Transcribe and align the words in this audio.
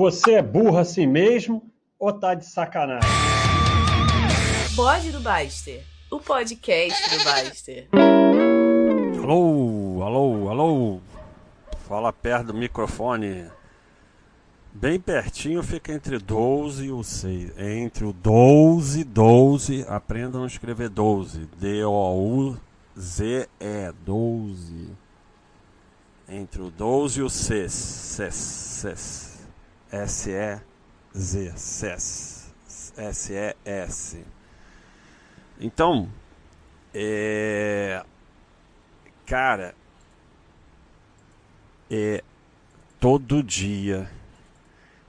Você 0.00 0.32
é 0.32 0.42
burro 0.42 0.78
assim 0.78 1.06
mesmo 1.06 1.70
ou 1.98 2.10
tá 2.10 2.34
de 2.34 2.46
sacanagem? 2.46 3.06
Bode 4.74 5.12
do 5.12 5.20
Baster, 5.20 5.84
o 6.10 6.18
podcast 6.18 7.18
do 7.18 7.22
Baster. 7.22 7.86
Alô, 9.22 10.02
alô, 10.02 10.48
alô. 10.48 11.00
Fala 11.86 12.14
perto 12.14 12.46
do 12.46 12.54
microfone. 12.54 13.44
Bem 14.72 14.98
pertinho 14.98 15.62
fica 15.62 15.92
entre 15.92 16.18
12 16.18 16.86
e 16.86 16.90
o 16.90 17.04
6. 17.04 17.58
Entre 17.58 18.06
o 18.06 18.14
12 18.14 19.00
e 19.00 19.04
12. 19.04 19.84
Aprendam 19.86 20.44
a 20.44 20.46
escrever 20.46 20.88
12. 20.88 21.40
D-O-U-Z-E. 21.58 22.56
12. 24.02 24.88
Entre 26.26 26.62
o 26.62 26.70
12 26.70 27.20
e 27.20 27.22
o 27.22 27.28
6. 27.28 27.70
SES. 27.70 29.29
S-E-Z. 29.92 31.52
SES. 31.56 32.52
S-E-S. 32.96 34.24
Então, 35.58 36.08
é. 36.94 38.02
Cara, 39.26 39.74
é 41.90 42.22
todo 42.98 43.42
dia. 43.42 44.10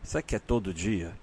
Sabe 0.04 0.24
que 0.24 0.36
é 0.36 0.40
todo 0.40 0.74
dia? 0.74 1.14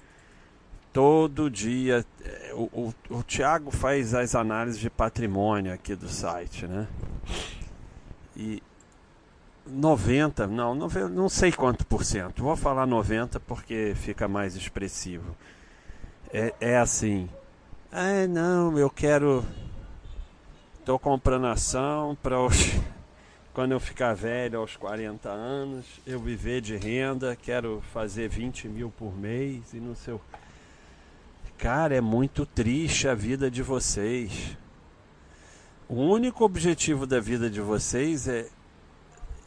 Todo 0.93 1.51
dia. 1.51 2.05
é, 2.25 2.53
O, 2.55 2.65
o, 2.73 2.95
o 3.19 3.23
Thiago 3.23 3.71
faz 3.71 4.15
as 4.15 4.35
análises 4.35 4.81
de 4.81 4.89
patrimônio 4.91 5.73
aqui 5.73 5.95
do 5.95 6.09
site, 6.09 6.67
né? 6.67 6.89
E 8.37 8.63
90, 9.69 10.47
não, 10.47 10.75
não 10.75 11.29
sei 11.29 11.53
quanto 11.53 11.87
por 11.87 12.05
cento. 12.05 12.43
Vou 12.43 12.57
falar 12.57 12.87
90 12.87 13.39
porque 13.41 13.93
fica 13.95 14.27
mais 14.27 14.57
expressivo. 14.57 15.37
É, 16.33 16.55
é 16.61 16.79
assim. 16.79 17.29
Ah, 17.91 18.27
não, 18.29 18.79
eu 18.79 18.91
quero. 18.91 19.45
Tô 20.85 20.99
comprando 20.99 21.47
ação 21.47 22.17
para 22.23 22.41
os. 22.41 22.55
Quando 23.55 23.73
eu 23.73 23.81
ficar 23.81 24.15
velho, 24.15 24.61
aos 24.61 24.77
40 24.77 25.29
anos, 25.29 25.85
eu 26.07 26.21
viver 26.21 26.61
de 26.61 26.77
renda, 26.77 27.35
quero 27.35 27.83
fazer 27.93 28.29
20 28.29 28.69
mil 28.69 28.89
por 28.89 29.17
mês 29.17 29.73
e 29.73 29.81
não 29.81 29.97
sei 29.97 30.15
o. 30.15 30.21
Cara, 31.57 31.97
é 31.97 32.01
muito 32.01 32.47
triste 32.47 33.09
a 33.09 33.15
vida 33.17 33.51
de 33.51 33.63
vocês. 33.63 34.57
O 35.89 35.97
único 36.03 36.45
objetivo 36.45 37.07
da 37.07 37.19
vida 37.19 37.51
de 37.51 37.61
vocês 37.61 38.29
é. 38.29 38.47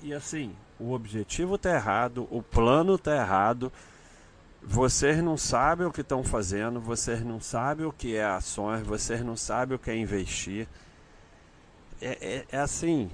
E 0.02 0.14
assim, 0.14 0.56
o 0.80 0.94
objetivo 0.94 1.58
tá 1.58 1.76
errado, 1.76 2.28
o 2.32 2.42
plano 2.42 2.98
tá 2.98 3.16
errado. 3.16 3.72
Vocês 4.64 5.22
não 5.24 5.38
sabem 5.38 5.86
o 5.86 5.92
que 5.92 6.02
estão 6.02 6.24
fazendo, 6.24 6.80
vocês 6.80 7.24
não 7.24 7.40
sabem 7.40 7.86
o 7.86 7.92
que 7.92 8.16
é 8.16 8.26
ações, 8.26 8.82
vocês 8.82 9.24
não 9.24 9.36
sabem 9.36 9.76
o 9.76 9.80
que 9.80 9.92
é 9.92 9.96
investir. 9.96 10.68
É, 12.02 12.18
é, 12.22 12.46
é 12.52 12.58
assim, 12.60 13.12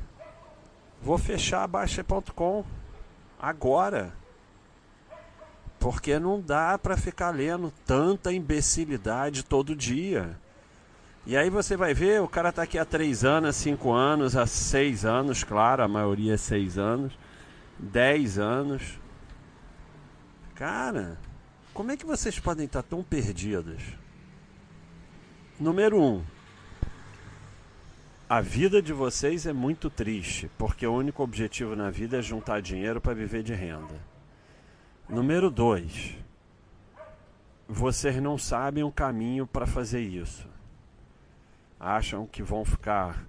vou 1.02 1.18
fechar 1.18 1.64
a 1.64 1.68
Baixa.com 1.68 2.64
agora. 3.40 4.14
Porque 5.80 6.18
não 6.18 6.42
dá 6.42 6.78
para 6.78 6.98
ficar 6.98 7.30
lendo 7.32 7.72
tanta 7.86 8.34
imbecilidade 8.34 9.44
todo 9.44 9.76
dia. 9.76 10.38
E 11.28 11.36
aí 11.36 11.50
você 11.50 11.76
vai 11.76 11.94
ver, 11.94 12.22
o 12.22 12.28
cara 12.28 12.54
tá 12.54 12.62
aqui 12.62 12.80
há 12.80 12.86
três 12.86 13.26
anos, 13.26 13.58
cinco 13.58 13.92
anos, 13.92 14.38
há 14.38 14.48
seis 14.48 15.04
anos, 15.04 15.44
claro, 15.44 15.84
a 15.84 15.88
maioria 15.88 16.36
é 16.36 16.38
seis 16.38 16.78
anos, 16.78 17.20
dez 17.78 18.40
anos. 18.40 18.98
Cara, 20.56 21.20
como 21.74 21.92
é 21.92 21.98
que 21.98 22.06
vocês 22.06 22.40
podem 22.40 22.66
estar 22.66 22.82
tão 22.82 23.04
perdidos? 23.04 23.84
Número 25.60 26.02
um, 26.02 26.24
a 28.30 28.40
vida 28.40 28.82
de 28.82 28.94
vocês 28.94 29.46
é 29.46 29.52
muito 29.52 29.90
triste, 29.90 30.50
porque 30.58 30.88
o 30.88 30.96
único 30.96 31.22
objetivo 31.22 31.76
na 31.76 31.90
vida 31.90 32.20
é 32.20 32.22
juntar 32.22 32.62
dinheiro 32.62 33.02
para 33.02 33.14
viver 33.14 33.44
de 33.44 33.54
renda. 33.54 33.96
Número 35.10 35.52
dois, 35.52 36.16
vocês 37.68 38.16
não 38.22 38.38
sabem 38.38 38.86
o 38.86 38.92
caminho 38.94 39.46
para 39.46 39.68
fazer 39.68 40.00
isso. 40.00 40.56
Acham 41.80 42.26
que 42.26 42.42
vão 42.42 42.66
ficar 42.66 43.28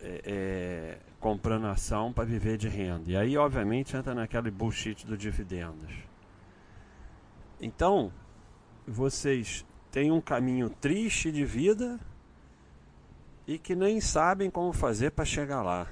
é, 0.00 0.22
é, 0.24 0.98
comprando 1.18 1.66
ação 1.66 2.12
para 2.12 2.24
viver 2.24 2.56
de 2.56 2.68
renda. 2.68 3.10
E 3.10 3.16
aí, 3.16 3.36
obviamente, 3.36 3.96
entra 3.96 4.14
naquele 4.14 4.50
bullshit 4.50 5.06
do 5.06 5.16
dividendos. 5.16 5.92
Então, 7.60 8.10
vocês 8.86 9.64
têm 9.90 10.10
um 10.10 10.20
caminho 10.20 10.70
triste 10.70 11.30
de 11.30 11.44
vida 11.44 12.00
e 13.46 13.58
que 13.58 13.74
nem 13.74 14.00
sabem 14.00 14.50
como 14.50 14.72
fazer 14.72 15.10
para 15.10 15.24
chegar 15.24 15.62
lá. 15.62 15.86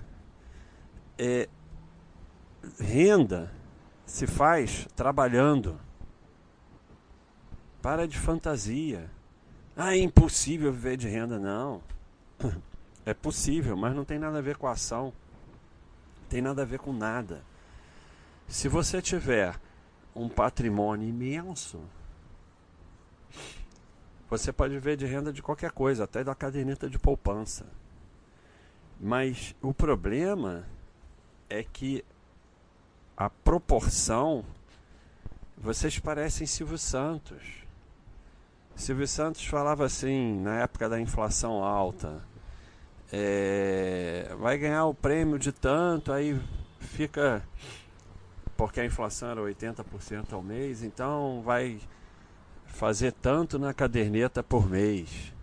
É, 1.18 1.48
renda 2.80 3.52
se 4.06 4.26
faz 4.26 4.86
trabalhando. 4.96 5.78
Para 7.82 8.08
de 8.08 8.18
fantasia. 8.18 9.10
Ah, 9.80 9.94
é 9.94 10.00
impossível 10.00 10.72
viver 10.72 10.96
de 10.96 11.06
renda. 11.06 11.38
Não. 11.38 11.80
É 13.06 13.14
possível, 13.14 13.76
mas 13.76 13.94
não 13.94 14.04
tem 14.04 14.18
nada 14.18 14.38
a 14.38 14.42
ver 14.42 14.56
com 14.56 14.66
a 14.66 14.72
ação. 14.72 15.12
Tem 16.28 16.42
nada 16.42 16.62
a 16.62 16.64
ver 16.64 16.80
com 16.80 16.92
nada. 16.92 17.42
Se 18.48 18.66
você 18.68 19.00
tiver 19.00 19.58
um 20.16 20.28
patrimônio 20.28 21.08
imenso, 21.08 21.80
você 24.28 24.52
pode 24.52 24.74
viver 24.74 24.96
de 24.96 25.06
renda 25.06 25.32
de 25.32 25.40
qualquer 25.40 25.70
coisa, 25.70 26.04
até 26.04 26.24
da 26.24 26.34
caderneta 26.34 26.90
de 26.90 26.98
poupança. 26.98 27.64
Mas 29.00 29.54
o 29.62 29.72
problema 29.72 30.66
é 31.48 31.62
que 31.62 32.04
a 33.16 33.30
proporção. 33.30 34.44
Vocês 35.56 35.98
parecem 36.00 36.48
Silvio 36.48 36.78
Santos. 36.78 37.67
Silvio 38.78 39.08
Santos 39.08 39.44
falava 39.44 39.84
assim, 39.84 40.40
na 40.40 40.60
época 40.60 40.88
da 40.88 41.00
inflação 41.00 41.64
alta: 41.64 42.22
é, 43.12 44.32
vai 44.38 44.56
ganhar 44.56 44.86
o 44.86 44.94
prêmio 44.94 45.36
de 45.36 45.50
tanto, 45.50 46.12
aí 46.12 46.40
fica. 46.78 47.42
Porque 48.56 48.80
a 48.80 48.84
inflação 48.84 49.30
era 49.30 49.40
80% 49.40 50.32
ao 50.32 50.42
mês, 50.42 50.84
então 50.84 51.42
vai 51.44 51.80
fazer 52.66 53.12
tanto 53.12 53.58
na 53.58 53.74
caderneta 53.74 54.44
por 54.44 54.70
mês. 54.70 55.34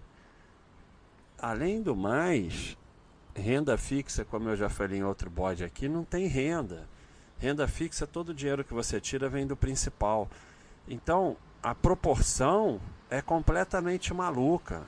Além 1.37 1.81
do 1.81 1.93
mais, 1.95 2.77
renda 3.35 3.77
fixa, 3.77 4.23
como 4.23 4.49
eu 4.49 4.55
já 4.55 4.69
falei 4.69 4.99
em 4.99 5.03
outro 5.03 5.29
bode 5.29 5.63
aqui, 5.63 5.89
não 5.89 6.05
tem 6.05 6.25
renda. 6.27 6.87
Renda 7.37 7.67
fixa, 7.67 8.07
todo 8.07 8.29
o 8.29 8.33
dinheiro 8.33 8.63
que 8.63 8.73
você 8.73 8.99
tira 8.99 9.27
vem 9.27 9.45
do 9.45 9.57
principal. 9.57 10.29
Então, 10.87 11.35
a 11.61 11.73
proporção 11.73 12.79
é 13.15 13.21
completamente 13.21 14.13
maluca. 14.13 14.83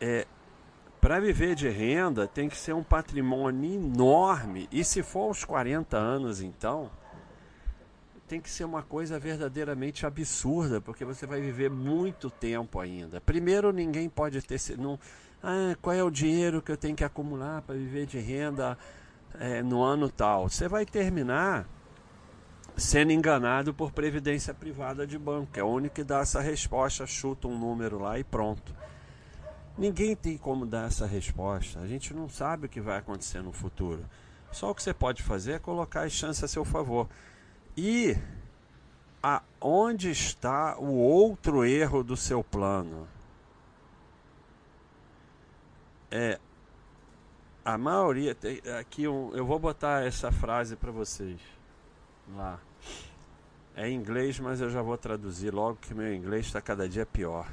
É, 0.00 0.26
para 1.00 1.20
viver 1.20 1.54
de 1.54 1.68
renda 1.68 2.26
tem 2.26 2.48
que 2.48 2.56
ser 2.56 2.74
um 2.74 2.82
patrimônio 2.82 3.74
enorme. 3.74 4.68
E 4.72 4.84
se 4.84 5.02
for 5.02 5.28
aos 5.28 5.44
40 5.44 5.96
anos, 5.96 6.40
então, 6.40 6.90
tem 8.26 8.40
que 8.40 8.50
ser 8.50 8.64
uma 8.64 8.82
coisa 8.82 9.18
verdadeiramente 9.18 10.04
absurda, 10.04 10.80
porque 10.80 11.04
você 11.04 11.26
vai 11.26 11.40
viver 11.40 11.70
muito 11.70 12.28
tempo 12.28 12.80
ainda. 12.80 13.20
Primeiro, 13.20 13.72
ninguém 13.72 14.08
pode 14.08 14.42
ter. 14.42 14.58
Não, 14.78 14.98
ah, 15.42 15.76
qual 15.80 15.94
é 15.94 16.02
o 16.02 16.10
dinheiro 16.10 16.60
que 16.60 16.72
eu 16.72 16.76
tenho 16.76 16.96
que 16.96 17.04
acumular 17.04 17.62
para 17.62 17.74
viver 17.74 18.06
de 18.06 18.18
renda 18.18 18.76
é, 19.38 19.62
no 19.62 19.82
ano 19.82 20.10
tal? 20.10 20.48
Você 20.48 20.68
vai 20.68 20.84
terminar 20.84 21.66
sendo 22.80 23.12
enganado 23.12 23.74
por 23.74 23.92
previdência 23.92 24.54
privada 24.54 25.06
de 25.06 25.18
banco, 25.18 25.58
é 25.58 25.62
o 25.62 25.66
único 25.66 25.96
que 25.96 26.04
dá 26.04 26.20
essa 26.20 26.40
resposta, 26.40 27.06
chuta 27.06 27.46
um 27.46 27.58
número 27.58 27.98
lá 27.98 28.18
e 28.18 28.24
pronto. 28.24 28.74
Ninguém 29.76 30.16
tem 30.16 30.36
como 30.38 30.66
dar 30.66 30.86
essa 30.86 31.06
resposta. 31.06 31.78
A 31.80 31.86
gente 31.86 32.14
não 32.14 32.28
sabe 32.28 32.66
o 32.66 32.68
que 32.68 32.80
vai 32.80 32.98
acontecer 32.98 33.42
no 33.42 33.52
futuro. 33.52 34.04
Só 34.50 34.70
o 34.70 34.74
que 34.74 34.82
você 34.82 34.94
pode 34.94 35.22
fazer 35.22 35.52
é 35.52 35.58
colocar 35.58 36.02
as 36.02 36.12
chances 36.12 36.42
a 36.42 36.48
seu 36.48 36.64
favor. 36.64 37.08
E 37.76 38.16
aonde 39.22 40.10
está 40.10 40.76
o 40.78 40.94
outro 40.94 41.64
erro 41.64 42.02
do 42.02 42.16
seu 42.16 42.42
plano? 42.42 43.06
É 46.10 46.38
a 47.64 47.76
maioria 47.76 48.36
aqui 48.80 49.04
eu 49.04 49.44
vou 49.46 49.58
botar 49.58 50.04
essa 50.04 50.32
frase 50.32 50.76
para 50.76 50.90
vocês 50.90 51.38
lá. 52.34 52.58
É 53.74 53.88
em 53.88 53.94
inglês, 53.94 54.38
mas 54.38 54.60
eu 54.60 54.68
já 54.68 54.82
vou 54.82 54.98
traduzir 54.98 55.52
logo 55.52 55.78
que 55.80 55.94
meu 55.94 56.12
inglês 56.14 56.46
está 56.46 56.60
cada 56.60 56.88
dia 56.88 57.06
pior. 57.06 57.46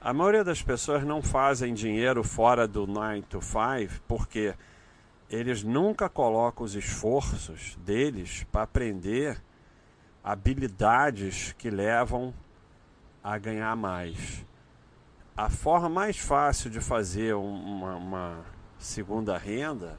A 0.00 0.12
maioria 0.12 0.44
das 0.44 0.62
pessoas 0.62 1.04
não 1.04 1.22
fazem 1.22 1.72
dinheiro 1.72 2.22
fora 2.22 2.68
do 2.68 2.86
9 2.86 3.22
to 3.22 3.40
5 3.40 4.02
porque 4.06 4.54
eles 5.30 5.62
nunca 5.62 6.08
colocam 6.08 6.64
os 6.64 6.74
esforços 6.74 7.76
deles 7.76 8.44
para 8.52 8.62
aprender 8.62 9.42
habilidades 10.22 11.52
que 11.52 11.70
levam 11.70 12.34
a 13.22 13.38
ganhar 13.38 13.74
mais. 13.76 14.44
A 15.36 15.48
forma 15.48 15.88
mais 15.88 16.18
fácil 16.18 16.70
de 16.70 16.80
fazer 16.80 17.34
uma, 17.34 17.96
uma 17.96 18.44
segunda 18.78 19.36
renda 19.38 19.98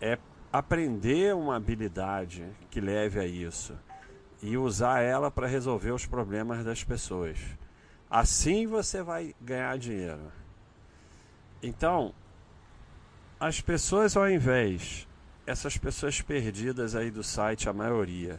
é 0.00 0.16
aprender 0.52 1.34
uma 1.34 1.56
habilidade 1.56 2.46
que 2.70 2.80
leve 2.80 3.20
a 3.20 3.26
isso 3.26 3.78
e 4.42 4.56
usar 4.56 5.00
ela 5.00 5.30
para 5.30 5.46
resolver 5.46 5.90
os 5.90 6.06
problemas 6.06 6.64
das 6.64 6.82
pessoas. 6.84 7.38
Assim 8.10 8.66
você 8.66 9.02
vai 9.02 9.34
ganhar 9.40 9.76
dinheiro. 9.78 10.32
Então, 11.62 12.14
as 13.38 13.60
pessoas 13.60 14.16
ao 14.16 14.30
invés, 14.30 15.06
essas 15.46 15.76
pessoas 15.76 16.20
perdidas 16.20 16.94
aí 16.94 17.10
do 17.10 17.22
site, 17.22 17.68
a 17.68 17.72
maioria, 17.72 18.38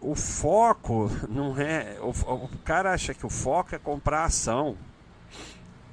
o 0.00 0.14
foco 0.14 1.10
não 1.28 1.56
é. 1.58 1.98
O, 2.00 2.10
o 2.10 2.48
cara 2.64 2.92
acha 2.92 3.14
que 3.14 3.24
o 3.24 3.30
foco 3.30 3.74
é 3.74 3.78
comprar 3.78 4.24
ação. 4.24 4.76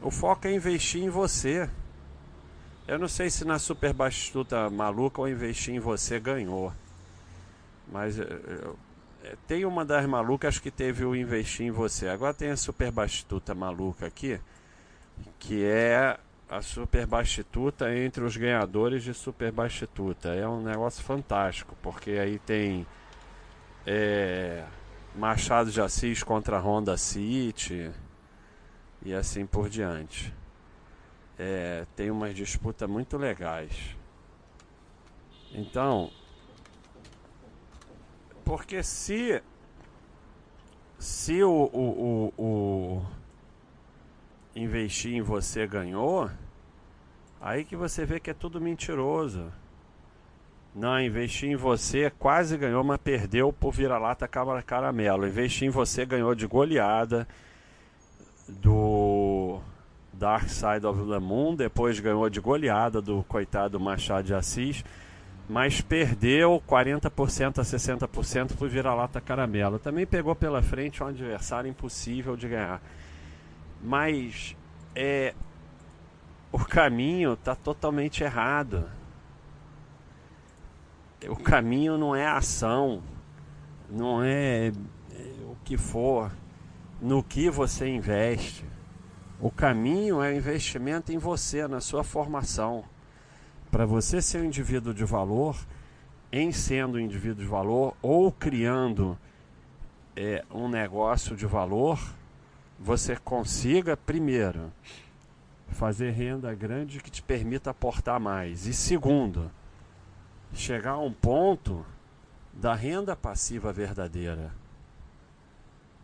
O 0.01 0.11
foco 0.11 0.47
é 0.47 0.53
investir 0.53 1.03
em 1.03 1.09
você. 1.09 1.69
Eu 2.89 2.97
não 2.97 3.07
sei 3.07 3.29
se 3.29 3.45
na 3.45 3.59
Super 3.59 3.93
Bastuta 3.93 4.67
Maluca 4.67 5.21
ou 5.21 5.29
investir 5.29 5.75
em 5.75 5.79
você 5.79 6.19
ganhou. 6.19 6.73
Mas 7.87 8.17
eu, 8.17 8.25
eu, 8.25 8.79
tem 9.47 9.63
uma 9.63 9.85
das 9.85 10.07
malucas 10.07 10.57
que 10.57 10.71
teve 10.71 11.05
o 11.05 11.15
investir 11.15 11.67
em 11.67 11.69
você. 11.69 12.07
Agora 12.07 12.33
tem 12.33 12.49
a 12.49 12.57
Super 12.57 12.91
Bastuta 12.91 13.53
Maluca 13.53 14.07
aqui, 14.07 14.39
que 15.37 15.63
é 15.63 16.17
a 16.49 16.63
Super 16.63 17.05
Bastituta 17.05 17.95
entre 17.95 18.23
os 18.23 18.35
ganhadores 18.35 19.03
de 19.03 19.13
Super 19.13 19.51
Bastituta. 19.51 20.29
É 20.29 20.47
um 20.47 20.63
negócio 20.63 21.03
fantástico, 21.03 21.77
porque 21.83 22.13
aí 22.13 22.39
tem 22.39 22.87
é, 23.85 24.65
Machado 25.15 25.69
de 25.69 25.79
Assis 25.79 26.23
contra 26.23 26.57
Honda 26.57 26.97
City 26.97 27.91
e 29.05 29.13
assim 29.13 29.45
por 29.45 29.69
diante. 29.69 30.38
É, 31.41 31.85
tem 31.95 32.11
umas 32.11 32.35
disputas 32.35 32.89
muito 32.89 33.17
legais. 33.17 33.95
Então, 35.53 36.11
porque 38.43 38.83
se 38.83 39.41
se 40.99 41.41
o, 41.41 41.49
o, 41.49 42.33
o, 42.37 42.43
o 42.43 43.05
investir 44.53 45.13
em 45.13 45.21
você 45.21 45.65
ganhou, 45.65 46.29
aí 47.39 47.63
que 47.63 47.75
você 47.75 48.05
vê 48.05 48.19
que 48.19 48.31
é 48.31 48.33
tudo 48.33 48.59
mentiroso. 48.59 49.49
Não, 50.75 51.01
investir 51.01 51.49
em 51.49 51.55
você 51.55 52.11
quase 52.19 52.57
ganhou, 52.57 52.83
mas 52.83 52.99
perdeu 52.99 53.51
por 53.53 53.71
vira-lata 53.71 54.27
caramelo. 54.27 55.25
Investir 55.25 55.67
em 55.67 55.71
você 55.71 56.05
ganhou 56.05 56.35
de 56.35 56.45
goleada 56.45 57.25
do 58.47 59.08
Dark 60.19 60.49
Side 60.49 60.85
of 60.85 61.09
the 61.09 61.19
Moon, 61.19 61.55
depois 61.55 61.99
ganhou 61.99 62.29
de 62.29 62.39
goleada 62.39 63.01
do 63.01 63.23
coitado 63.23 63.79
Machado 63.79 64.25
de 64.25 64.33
Assis, 64.33 64.83
mas 65.47 65.81
perdeu 65.81 66.61
40% 66.67 67.57
a 67.57 67.63
60% 67.63 68.55
por 68.55 68.69
vira-lata 68.69 69.19
caramelo. 69.19 69.79
Também 69.79 70.05
pegou 70.05 70.35
pela 70.35 70.61
frente 70.61 71.01
um 71.01 71.07
adversário 71.07 71.69
impossível 71.69 72.35
de 72.35 72.47
ganhar. 72.47 72.81
Mas 73.81 74.55
é 74.95 75.33
o 76.51 76.59
caminho 76.59 77.33
está 77.33 77.55
totalmente 77.55 78.23
errado 78.23 78.85
o 81.27 81.35
caminho 81.35 81.97
não 81.97 82.15
é 82.15 82.25
ação, 82.25 83.01
não 83.89 84.23
é, 84.23 84.67
é 84.67 84.71
o 85.43 85.57
que 85.65 85.75
for, 85.75 86.31
no 87.01 87.21
que 87.21 87.49
você 87.49 87.87
investe. 87.87 88.63
O 89.41 89.49
caminho 89.49 90.21
é 90.21 90.33
o 90.33 90.35
investimento 90.35 91.13
em 91.13 91.17
você, 91.17 91.65
na 91.65 91.79
sua 91.79 92.03
formação. 92.03 92.83
Para 93.71 93.85
você 93.85 94.21
ser 94.21 94.41
um 94.41 94.45
indivíduo 94.45 94.93
de 94.93 95.05
valor, 95.05 95.55
em 96.29 96.51
sendo 96.51 96.97
um 96.97 96.99
indivíduo 96.99 97.43
de 97.43 97.49
valor 97.49 97.95
ou 98.01 98.33
criando 98.33 99.17
é, 100.13 100.43
um 100.51 100.67
negócio 100.67 101.37
de 101.37 101.45
valor, 101.45 101.97
você 102.77 103.15
consiga, 103.15 103.95
primeiro, 103.95 104.73
fazer 105.69 106.11
renda 106.11 106.53
grande 106.53 106.99
que 106.99 107.09
te 107.09 107.21
permita 107.21 107.69
aportar 107.69 108.19
mais. 108.19 108.67
E 108.67 108.73
segundo, 108.73 109.49
chegar 110.53 110.91
a 110.91 110.99
um 110.99 111.13
ponto 111.13 111.85
da 112.51 112.75
renda 112.75 113.15
passiva 113.15 113.71
verdadeira. 113.71 114.51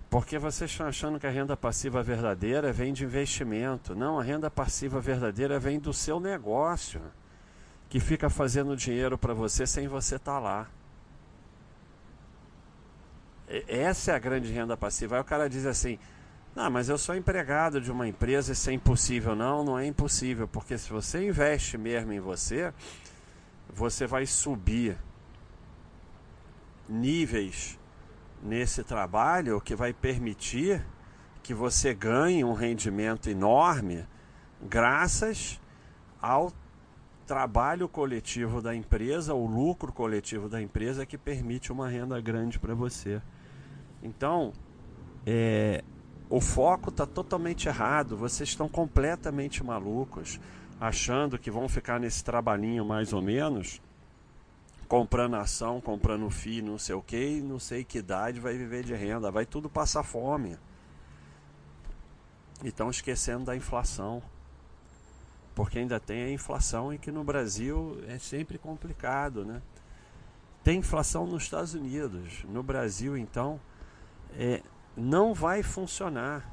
Porque 0.09 0.37
vocês 0.37 0.71
estão 0.71 0.87
achando 0.87 1.19
que 1.19 1.27
a 1.27 1.29
renda 1.29 1.57
passiva 1.57 2.01
verdadeira 2.01 2.71
vem 2.71 2.93
de 2.93 3.03
investimento. 3.03 3.95
Não, 3.95 4.19
a 4.19 4.23
renda 4.23 4.49
passiva 4.49 4.99
verdadeira 4.99 5.59
vem 5.59 5.79
do 5.79 5.93
seu 5.93 6.19
negócio, 6.19 7.01
que 7.89 7.99
fica 7.99 8.29
fazendo 8.29 8.75
dinheiro 8.77 9.17
para 9.17 9.33
você 9.33 9.65
sem 9.65 9.87
você 9.87 10.15
estar 10.15 10.33
tá 10.33 10.39
lá. 10.39 10.67
Essa 13.67 14.11
é 14.11 14.15
a 14.15 14.19
grande 14.19 14.51
renda 14.51 14.75
passiva. 14.75 15.15
Aí 15.15 15.21
o 15.21 15.25
cara 15.25 15.49
diz 15.49 15.65
assim: 15.65 15.99
Não, 16.55 16.69
mas 16.69 16.89
eu 16.89 16.97
sou 16.97 17.15
empregado 17.15 17.79
de 17.79 17.91
uma 17.91 18.07
empresa, 18.07 18.53
isso 18.53 18.69
é 18.69 18.73
impossível. 18.73 19.35
Não, 19.35 19.63
não 19.63 19.77
é 19.77 19.85
impossível, 19.85 20.47
porque 20.47 20.77
se 20.77 20.89
você 20.89 21.27
investe 21.27 21.77
mesmo 21.77 22.11
em 22.13 22.19
você, 22.19 22.73
você 23.69 24.07
vai 24.07 24.25
subir 24.25 24.97
níveis 26.87 27.77
nesse 28.45 28.83
trabalho 28.83 29.59
que 29.59 29.75
vai 29.75 29.91
permitir 29.91 30.85
que 31.41 31.53
você 31.53 31.93
ganhe 31.93 32.43
um 32.43 32.53
rendimento 32.53 33.29
enorme 33.29 34.05
graças 34.61 35.59
ao 36.21 36.51
trabalho 37.25 37.89
coletivo 37.89 38.61
da 38.61 38.75
empresa, 38.75 39.33
o 39.33 39.47
lucro 39.47 39.91
coletivo 39.91 40.47
da 40.47 40.61
empresa 40.61 41.05
que 41.05 41.17
permite 41.17 41.71
uma 41.71 41.89
renda 41.89 42.21
grande 42.21 42.59
para 42.59 42.75
você. 42.75 43.19
Então, 44.03 44.53
é, 45.25 45.83
o 46.29 46.39
foco 46.39 46.89
está 46.89 47.05
totalmente 47.05 47.67
errado, 47.67 48.15
vocês 48.15 48.49
estão 48.49 48.69
completamente 48.69 49.63
malucos 49.63 50.39
achando 50.79 51.39
que 51.39 51.49
vão 51.49 51.67
ficar 51.67 51.99
nesse 51.99 52.23
trabalhinho 52.23 52.85
mais 52.85 53.11
ou 53.11 53.21
menos, 53.21 53.81
comprando 54.87 55.35
ação, 55.35 55.81
comprando 55.81 56.29
FII, 56.29 56.61
não 56.61 56.77
sei 56.77 56.95
o 56.95 57.01
que, 57.01 57.41
não 57.41 57.59
sei 57.59 57.83
que 57.83 57.97
idade 57.97 58.39
vai 58.39 58.57
viver 58.57 58.83
de 58.83 58.93
renda, 58.93 59.31
vai 59.31 59.45
tudo 59.45 59.69
passar 59.69 60.03
fome. 60.03 60.57
E 62.63 62.67
estão 62.69 62.89
esquecendo 62.89 63.45
da 63.45 63.55
inflação. 63.55 64.21
Porque 65.53 65.79
ainda 65.79 65.99
tem 65.99 66.23
a 66.23 66.31
inflação 66.31 66.93
e 66.93 66.97
que 66.97 67.11
no 67.11 67.23
Brasil 67.23 68.01
é 68.07 68.19
sempre 68.19 68.57
complicado, 68.57 69.45
né? 69.45 69.61
Tem 70.63 70.79
inflação 70.79 71.25
nos 71.25 71.43
Estados 71.43 71.73
Unidos. 71.73 72.43
No 72.49 72.61
Brasil, 72.61 73.15
então, 73.17 73.59
é, 74.33 74.61
não 74.97 75.33
vai 75.33 75.63
funcionar. 75.63 76.51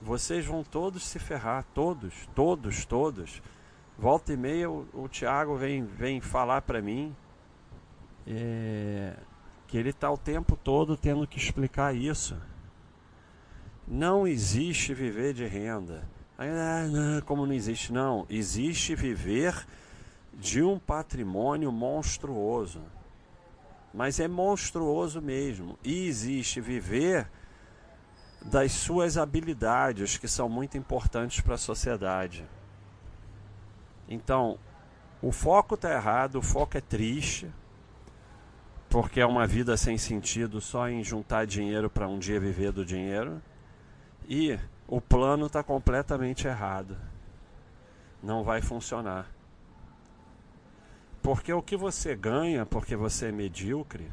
Vocês 0.00 0.46
vão 0.46 0.62
todos 0.62 1.04
se 1.04 1.18
ferrar, 1.18 1.64
todos, 1.74 2.28
todos, 2.34 2.84
todos. 2.84 3.42
Volta 3.98 4.32
e 4.32 4.36
meia 4.36 4.70
o, 4.70 4.86
o 4.92 5.08
Thiago 5.08 5.56
vem, 5.56 5.84
vem 5.84 6.20
falar 6.20 6.62
para 6.62 6.82
mim 6.82 7.16
é, 8.26 9.14
que 9.66 9.78
ele 9.78 9.90
está 9.90 10.10
o 10.10 10.18
tempo 10.18 10.56
todo 10.56 10.96
tendo 10.96 11.26
que 11.26 11.38
explicar 11.38 11.94
isso. 11.94 12.36
Não 13.86 14.26
existe 14.26 14.92
viver 14.92 15.32
de 15.32 15.46
renda. 15.46 16.06
Ah, 16.38 17.22
como 17.24 17.46
não 17.46 17.54
existe? 17.54 17.92
Não, 17.92 18.26
existe 18.28 18.94
viver 18.94 19.66
de 20.34 20.62
um 20.62 20.78
patrimônio 20.78 21.72
monstruoso. 21.72 22.82
Mas 23.94 24.20
é 24.20 24.28
monstruoso 24.28 25.22
mesmo. 25.22 25.78
E 25.82 26.06
existe 26.06 26.60
viver 26.60 27.30
das 28.42 28.72
suas 28.72 29.16
habilidades, 29.16 30.18
que 30.18 30.28
são 30.28 30.48
muito 30.48 30.76
importantes 30.76 31.40
para 31.40 31.54
a 31.54 31.58
sociedade. 31.58 32.44
Então, 34.08 34.58
o 35.20 35.32
foco 35.32 35.74
está 35.74 35.92
errado, 35.92 36.36
o 36.36 36.42
foco 36.42 36.76
é 36.76 36.80
triste, 36.80 37.50
porque 38.88 39.20
é 39.20 39.26
uma 39.26 39.46
vida 39.46 39.76
sem 39.76 39.98
sentido 39.98 40.60
só 40.60 40.88
em 40.88 41.02
juntar 41.02 41.46
dinheiro 41.46 41.90
para 41.90 42.08
um 42.08 42.18
dia 42.18 42.38
viver 42.38 42.72
do 42.72 42.84
dinheiro. 42.84 43.42
E 44.28 44.58
o 44.86 45.00
plano 45.00 45.46
está 45.46 45.62
completamente 45.62 46.46
errado. 46.46 46.96
Não 48.22 48.42
vai 48.42 48.62
funcionar. 48.62 49.30
Porque 51.22 51.52
o 51.52 51.62
que 51.62 51.76
você 51.76 52.14
ganha 52.14 52.64
porque 52.64 52.94
você 52.94 53.26
é 53.26 53.32
medíocre, 53.32 54.12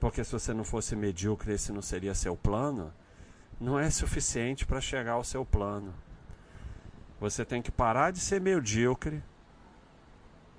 porque 0.00 0.24
se 0.24 0.32
você 0.32 0.54
não 0.54 0.64
fosse 0.64 0.96
medíocre, 0.96 1.52
esse 1.52 1.70
não 1.72 1.82
seria 1.82 2.14
seu 2.14 2.36
plano 2.36 2.92
não 3.60 3.78
é 3.78 3.90
suficiente 3.90 4.66
para 4.66 4.80
chegar 4.80 5.12
ao 5.12 5.24
seu 5.24 5.44
plano. 5.44 5.94
Você 7.18 7.44
tem 7.44 7.62
que 7.62 7.70
parar 7.70 8.10
de 8.10 8.20
ser 8.20 8.40
medíocre, 8.40 9.22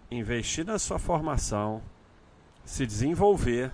investir 0.10 0.66
na 0.66 0.80
sua 0.80 0.98
formação, 0.98 1.82
se 2.66 2.86
desenvolver, 2.86 3.72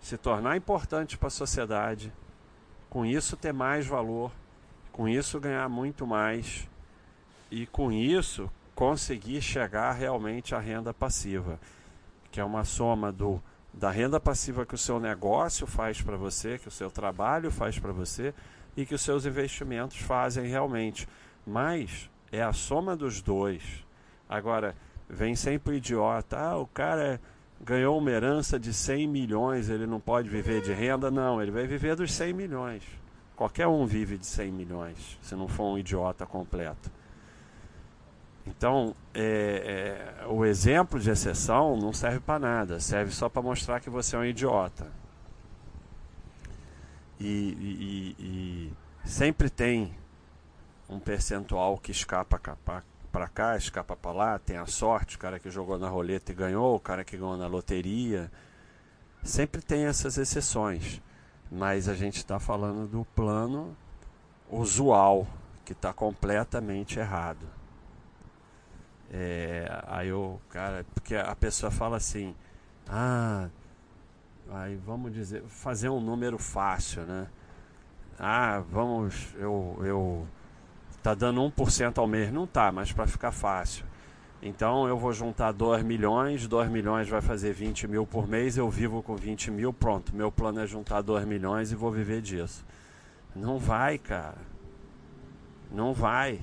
se 0.00 0.16
tornar 0.16 0.56
importante 0.56 1.18
para 1.18 1.28
a 1.28 1.30
sociedade, 1.30 2.12
com 2.88 3.04
isso 3.04 3.36
ter 3.36 3.52
mais 3.52 3.86
valor, 3.86 4.32
com 4.90 5.08
isso 5.08 5.38
ganhar 5.38 5.68
muito 5.68 6.06
mais 6.06 6.68
e 7.50 7.66
com 7.66 7.92
isso 7.92 8.50
conseguir 8.74 9.42
chegar 9.42 9.92
realmente 9.92 10.54
à 10.54 10.58
renda 10.58 10.94
passiva, 10.94 11.58
que 12.30 12.40
é 12.40 12.44
uma 12.44 12.64
soma 12.64 13.12
do 13.12 13.42
da 13.72 13.90
renda 13.90 14.18
passiva 14.18 14.66
que 14.66 14.74
o 14.74 14.78
seu 14.78 14.98
negócio 14.98 15.66
faz 15.66 16.00
para 16.00 16.16
você, 16.16 16.58
que 16.58 16.66
o 16.66 16.70
seu 16.70 16.90
trabalho 16.90 17.50
faz 17.50 17.78
para 17.78 17.92
você 17.92 18.34
e 18.76 18.84
que 18.84 18.94
os 18.94 19.02
seus 19.02 19.24
investimentos 19.24 19.98
fazem 19.98 20.46
realmente. 20.46 21.06
Mas 21.48 22.10
é 22.30 22.42
a 22.42 22.52
soma 22.52 22.94
dos 22.94 23.22
dois. 23.22 23.62
Agora, 24.28 24.76
vem 25.08 25.34
sempre 25.34 25.78
idiota, 25.78 26.38
ah, 26.38 26.58
o 26.58 26.66
cara 26.66 27.18
ganhou 27.58 27.98
uma 27.98 28.10
herança 28.10 28.60
de 28.60 28.72
100 28.72 29.08
milhões, 29.08 29.70
ele 29.70 29.86
não 29.86 29.98
pode 29.98 30.28
viver 30.28 30.60
de 30.60 30.72
renda? 30.72 31.10
Não, 31.10 31.40
ele 31.42 31.50
vai 31.50 31.66
viver 31.66 31.96
dos 31.96 32.12
100 32.12 32.34
milhões. 32.34 32.82
Qualquer 33.34 33.66
um 33.66 33.86
vive 33.86 34.18
de 34.18 34.26
100 34.26 34.52
milhões, 34.52 35.18
se 35.22 35.34
não 35.34 35.48
for 35.48 35.64
um 35.64 35.78
idiota 35.78 36.26
completo. 36.26 36.90
Então, 38.46 38.94
é, 39.14 40.20
é, 40.20 40.26
o 40.26 40.44
exemplo 40.44 41.00
de 41.00 41.10
exceção 41.10 41.76
não 41.76 41.92
serve 41.92 42.20
para 42.20 42.38
nada, 42.38 42.80
serve 42.80 43.10
só 43.10 43.28
para 43.28 43.40
mostrar 43.40 43.80
que 43.80 43.88
você 43.88 44.16
é 44.16 44.18
um 44.18 44.24
idiota. 44.24 44.86
E, 47.20 47.26
e, 47.26 48.16
e, 48.18 48.72
sempre 49.04 49.50
tem 49.50 49.94
um 50.88 50.98
percentual 50.98 51.78
que 51.78 51.90
escapa 51.90 52.40
para 53.12 53.28
cá, 53.28 53.56
escapa 53.56 53.94
para 53.96 54.12
lá, 54.12 54.38
tem 54.38 54.56
a 54.56 54.66
sorte, 54.66 55.16
o 55.16 55.18
cara 55.18 55.38
que 55.38 55.50
jogou 55.50 55.78
na 55.78 55.88
roleta 55.88 56.32
e 56.32 56.34
ganhou, 56.34 56.76
o 56.76 56.80
cara 56.80 57.04
que 57.04 57.16
ganhou 57.16 57.36
na 57.36 57.46
loteria. 57.46 58.30
Sempre 59.22 59.60
tem 59.60 59.84
essas 59.84 60.16
exceções, 60.16 61.02
mas 61.50 61.88
a 61.88 61.94
gente 61.94 62.16
está 62.16 62.38
falando 62.38 62.88
do 62.88 63.04
plano 63.14 63.76
usual, 64.50 65.26
que 65.64 65.72
está 65.72 65.92
completamente 65.92 66.98
errado. 66.98 67.46
É, 69.10 69.82
aí 69.86 70.12
o 70.12 70.38
cara, 70.50 70.84
porque 70.94 71.16
a 71.16 71.34
pessoa 71.34 71.70
fala 71.70 71.96
assim, 71.96 72.34
ah, 72.88 73.48
aí 74.50 74.76
vamos 74.76 75.12
dizer, 75.12 75.42
fazer 75.48 75.88
um 75.88 76.00
número 76.00 76.38
fácil, 76.38 77.02
né? 77.02 77.26
Ah, 78.18 78.62
vamos, 78.70 79.34
eu, 79.36 79.78
eu 79.82 80.26
tá 81.08 81.14
dando 81.14 81.40
1% 81.40 81.96
ao 81.96 82.06
mês, 82.06 82.30
não 82.30 82.46
tá, 82.46 82.70
mas 82.70 82.92
para 82.92 83.06
ficar 83.06 83.32
fácil. 83.32 83.82
Então 84.42 84.86
eu 84.86 84.98
vou 84.98 85.10
juntar 85.10 85.52
2 85.52 85.82
milhões, 85.82 86.46
2 86.46 86.70
milhões 86.70 87.08
vai 87.08 87.22
fazer 87.22 87.52
20 87.54 87.88
mil 87.88 88.06
por 88.06 88.28
mês, 88.28 88.58
eu 88.58 88.68
vivo 88.68 89.02
com 89.02 89.16
20 89.16 89.50
mil, 89.50 89.72
pronto. 89.72 90.14
Meu 90.14 90.30
plano 90.30 90.60
é 90.60 90.66
juntar 90.66 91.00
2 91.00 91.24
milhões 91.24 91.72
e 91.72 91.74
vou 91.74 91.90
viver 91.90 92.20
disso. 92.20 92.62
Não 93.34 93.58
vai, 93.58 93.96
cara. 93.96 94.36
Não 95.72 95.94
vai. 95.94 96.40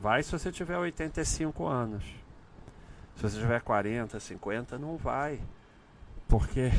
Vai 0.00 0.22
se 0.22 0.30
você 0.30 0.52
tiver 0.52 0.78
85 0.78 1.66
anos. 1.66 2.04
Se 3.16 3.22
você 3.22 3.40
tiver 3.40 3.60
40, 3.60 4.20
50, 4.20 4.78
não 4.78 4.96
vai. 4.96 5.40
Porque 6.28 6.70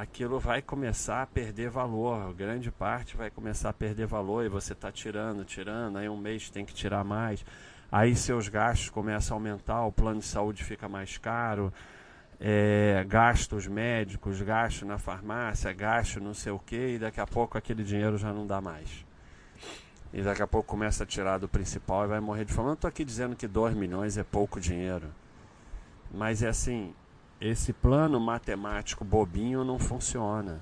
aquilo 0.00 0.38
vai 0.38 0.62
começar 0.62 1.22
a 1.22 1.26
perder 1.26 1.68
valor. 1.70 2.32
Grande 2.32 2.70
parte 2.70 3.16
vai 3.16 3.30
começar 3.30 3.70
a 3.70 3.72
perder 3.72 4.06
valor 4.06 4.44
e 4.44 4.48
você 4.48 4.72
está 4.72 4.92
tirando, 4.92 5.44
tirando. 5.44 5.98
Aí 5.98 6.08
um 6.08 6.16
mês 6.16 6.48
tem 6.50 6.64
que 6.64 6.72
tirar 6.72 7.02
mais. 7.02 7.44
Aí 7.90 8.14
seus 8.14 8.48
gastos 8.48 8.90
começam 8.90 9.36
a 9.36 9.40
aumentar, 9.40 9.84
o 9.84 9.92
plano 9.92 10.20
de 10.20 10.26
saúde 10.26 10.62
fica 10.62 10.88
mais 10.88 11.18
caro. 11.18 11.72
É, 12.40 13.04
gastos 13.08 13.66
médicos, 13.66 14.40
gastos 14.40 14.86
na 14.86 14.98
farmácia, 14.98 15.72
gastos 15.72 16.22
não 16.22 16.34
sei 16.34 16.52
o 16.52 16.58
que, 16.58 16.94
e 16.94 16.98
daqui 16.98 17.20
a 17.20 17.26
pouco 17.26 17.58
aquele 17.58 17.82
dinheiro 17.82 18.16
já 18.16 18.32
não 18.32 18.46
dá 18.46 18.60
mais 18.60 19.04
e 20.12 20.22
daqui 20.22 20.42
a 20.42 20.46
pouco 20.46 20.68
começa 20.68 21.04
a 21.04 21.06
tirar 21.06 21.38
do 21.38 21.48
principal 21.48 22.04
e 22.04 22.08
vai 22.08 22.20
morrer 22.20 22.44
de 22.44 22.52
fome. 22.52 22.66
Eu 22.66 22.68
não 22.68 22.74
estou 22.74 22.88
aqui 22.88 23.04
dizendo 23.04 23.36
que 23.36 23.46
2 23.46 23.74
milhões 23.74 24.16
é 24.16 24.24
pouco 24.24 24.60
dinheiro, 24.60 25.08
mas 26.10 26.42
é 26.42 26.48
assim: 26.48 26.94
esse 27.40 27.72
plano 27.72 28.18
matemático 28.18 29.04
bobinho 29.04 29.64
não 29.64 29.78
funciona. 29.78 30.60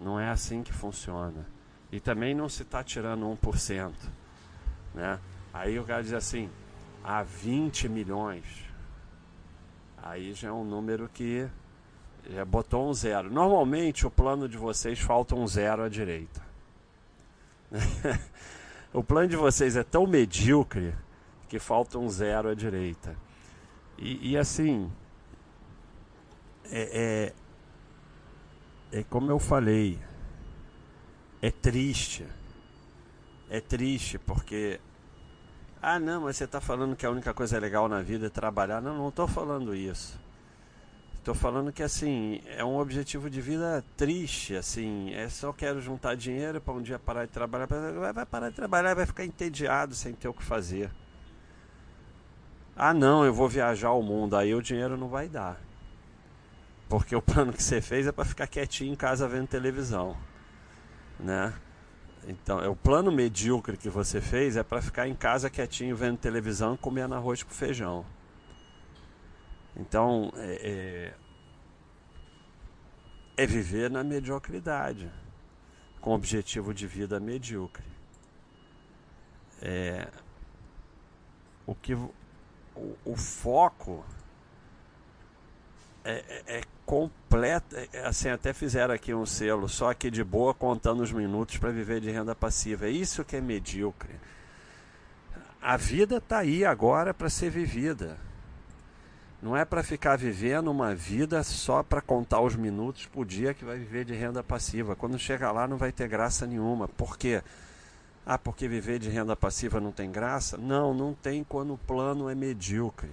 Não 0.00 0.18
é 0.18 0.28
assim 0.28 0.62
que 0.62 0.72
funciona. 0.72 1.46
E 1.90 2.00
também 2.00 2.34
não 2.34 2.48
se 2.48 2.62
está 2.62 2.82
tirando 2.82 3.26
1%. 3.26 3.92
Né? 4.94 5.18
Aí 5.52 5.78
o 5.78 5.84
cara 5.84 6.02
diz 6.02 6.12
assim: 6.12 6.48
há 7.02 7.22
20 7.22 7.88
milhões. 7.88 8.44
Aí 10.02 10.32
já 10.32 10.48
é 10.48 10.52
um 10.52 10.64
número 10.64 11.08
que 11.08 11.48
já 12.30 12.44
botou 12.44 12.88
um 12.88 12.94
zero. 12.94 13.30
Normalmente 13.30 14.06
o 14.06 14.10
plano 14.10 14.48
de 14.48 14.56
vocês 14.56 14.98
falta 14.98 15.34
um 15.34 15.46
zero 15.46 15.82
à 15.82 15.88
direita. 15.88 16.42
o 18.92 19.02
plano 19.02 19.28
de 19.28 19.36
vocês 19.36 19.76
é 19.76 19.82
tão 19.82 20.06
medíocre 20.06 20.94
que 21.48 21.58
falta 21.58 21.98
um 21.98 22.08
zero 22.08 22.48
à 22.48 22.54
direita. 22.54 23.16
E, 23.98 24.32
e 24.32 24.38
assim, 24.38 24.90
é, 26.72 27.32
é, 28.92 28.98
é 29.00 29.04
como 29.04 29.30
eu 29.30 29.38
falei, 29.38 29.98
é 31.40 31.50
triste. 31.50 32.26
É 33.50 33.60
triste 33.60 34.18
porque 34.18 34.80
ah, 35.82 35.98
não, 35.98 36.22
mas 36.22 36.36
você 36.36 36.44
está 36.44 36.60
falando 36.60 36.94
que 36.94 37.04
a 37.04 37.10
única 37.10 37.34
coisa 37.34 37.58
legal 37.58 37.88
na 37.88 38.00
vida 38.00 38.26
é 38.26 38.30
trabalhar. 38.30 38.80
Não, 38.80 38.96
não 38.96 39.08
estou 39.08 39.26
falando 39.26 39.74
isso. 39.74 40.16
Estou 41.14 41.34
falando 41.34 41.72
que 41.72 41.82
assim 41.82 42.40
é 42.46 42.64
um 42.64 42.78
objetivo 42.78 43.28
de 43.28 43.40
vida 43.40 43.84
triste, 43.96 44.56
assim, 44.56 45.12
é 45.14 45.28
só 45.28 45.52
quero 45.52 45.80
juntar 45.80 46.16
dinheiro 46.16 46.60
para 46.60 46.74
um 46.74 46.82
dia 46.82 46.98
parar 46.98 47.26
de 47.26 47.30
trabalhar, 47.30 47.66
vai 48.12 48.26
parar 48.26 48.50
de 48.50 48.56
trabalhar, 48.56 48.94
vai 48.94 49.06
ficar 49.06 49.24
entediado 49.24 49.94
sem 49.94 50.14
ter 50.14 50.26
o 50.26 50.34
que 50.34 50.42
fazer. 50.42 50.90
Ah, 52.76 52.92
não, 52.92 53.24
eu 53.24 53.32
vou 53.32 53.48
viajar 53.48 53.92
o 53.92 54.02
mundo, 54.02 54.36
aí 54.36 54.52
o 54.52 54.62
dinheiro 54.62 54.96
não 54.96 55.08
vai 55.08 55.28
dar. 55.28 55.60
Porque 56.92 57.16
o 57.16 57.22
plano 57.22 57.54
que 57.54 57.62
você 57.62 57.80
fez 57.80 58.06
é 58.06 58.12
para 58.12 58.22
ficar 58.22 58.46
quietinho 58.46 58.92
em 58.92 58.94
casa 58.94 59.26
vendo 59.26 59.48
televisão, 59.48 60.14
né? 61.18 61.54
Então, 62.28 62.60
é 62.60 62.68
o 62.68 62.76
plano 62.76 63.10
medíocre 63.10 63.78
que 63.78 63.88
você 63.88 64.20
fez 64.20 64.58
é 64.58 64.62
para 64.62 64.82
ficar 64.82 65.08
em 65.08 65.14
casa 65.14 65.48
quietinho 65.48 65.96
vendo 65.96 66.18
televisão, 66.18 66.76
comendo 66.76 67.14
arroz 67.14 67.42
com 67.42 67.50
feijão. 67.50 68.04
Então, 69.74 70.34
é, 70.36 71.14
é, 73.38 73.42
é 73.42 73.46
viver 73.46 73.90
na 73.90 74.04
mediocridade, 74.04 75.10
com 75.98 76.10
objetivo 76.10 76.74
de 76.74 76.86
vida 76.86 77.18
medíocre. 77.18 77.86
É, 79.62 80.08
o 81.66 81.74
que 81.74 81.94
o, 81.94 82.12
o 83.02 83.16
foco 83.16 84.04
é, 86.04 86.42
é, 86.46 86.62
completo. 86.92 87.74
É, 87.74 88.06
assim, 88.06 88.28
até 88.28 88.52
fizeram 88.52 88.92
aqui 88.92 89.14
um 89.14 89.24
selo, 89.24 89.66
só 89.66 89.90
aqui 89.90 90.10
de 90.10 90.22
boa, 90.22 90.52
contando 90.52 91.02
os 91.02 91.10
minutos 91.10 91.56
para 91.56 91.70
viver 91.70 92.02
de 92.02 92.10
renda 92.10 92.34
passiva. 92.34 92.84
É 92.84 92.90
isso 92.90 93.24
que 93.24 93.34
é 93.34 93.40
medíocre. 93.40 94.14
A 95.62 95.78
vida 95.78 96.18
está 96.18 96.40
aí 96.40 96.66
agora 96.66 97.14
para 97.14 97.30
ser 97.30 97.48
vivida. 97.48 98.18
Não 99.40 99.56
é 99.56 99.64
para 99.64 99.82
ficar 99.82 100.16
vivendo 100.16 100.70
uma 100.70 100.94
vida 100.94 101.42
só 101.42 101.82
para 101.82 102.02
contar 102.02 102.42
os 102.42 102.54
minutos 102.54 103.06
por 103.06 103.24
dia 103.24 103.54
que 103.54 103.64
vai 103.64 103.78
viver 103.78 104.04
de 104.04 104.12
renda 104.12 104.42
passiva. 104.42 104.94
Quando 104.94 105.18
chegar 105.18 105.50
lá 105.50 105.66
não 105.66 105.78
vai 105.78 105.92
ter 105.92 106.06
graça 106.08 106.46
nenhuma. 106.46 106.88
Por 106.88 107.16
quê? 107.16 107.42
Ah, 108.26 108.36
porque 108.36 108.68
viver 108.68 108.98
de 108.98 109.08
renda 109.08 109.34
passiva 109.34 109.80
não 109.80 109.92
tem 109.92 110.12
graça? 110.12 110.58
Não, 110.58 110.92
não 110.92 111.14
tem 111.14 111.42
quando 111.42 111.72
o 111.72 111.78
plano 111.78 112.28
é 112.28 112.34
medíocre. 112.34 113.10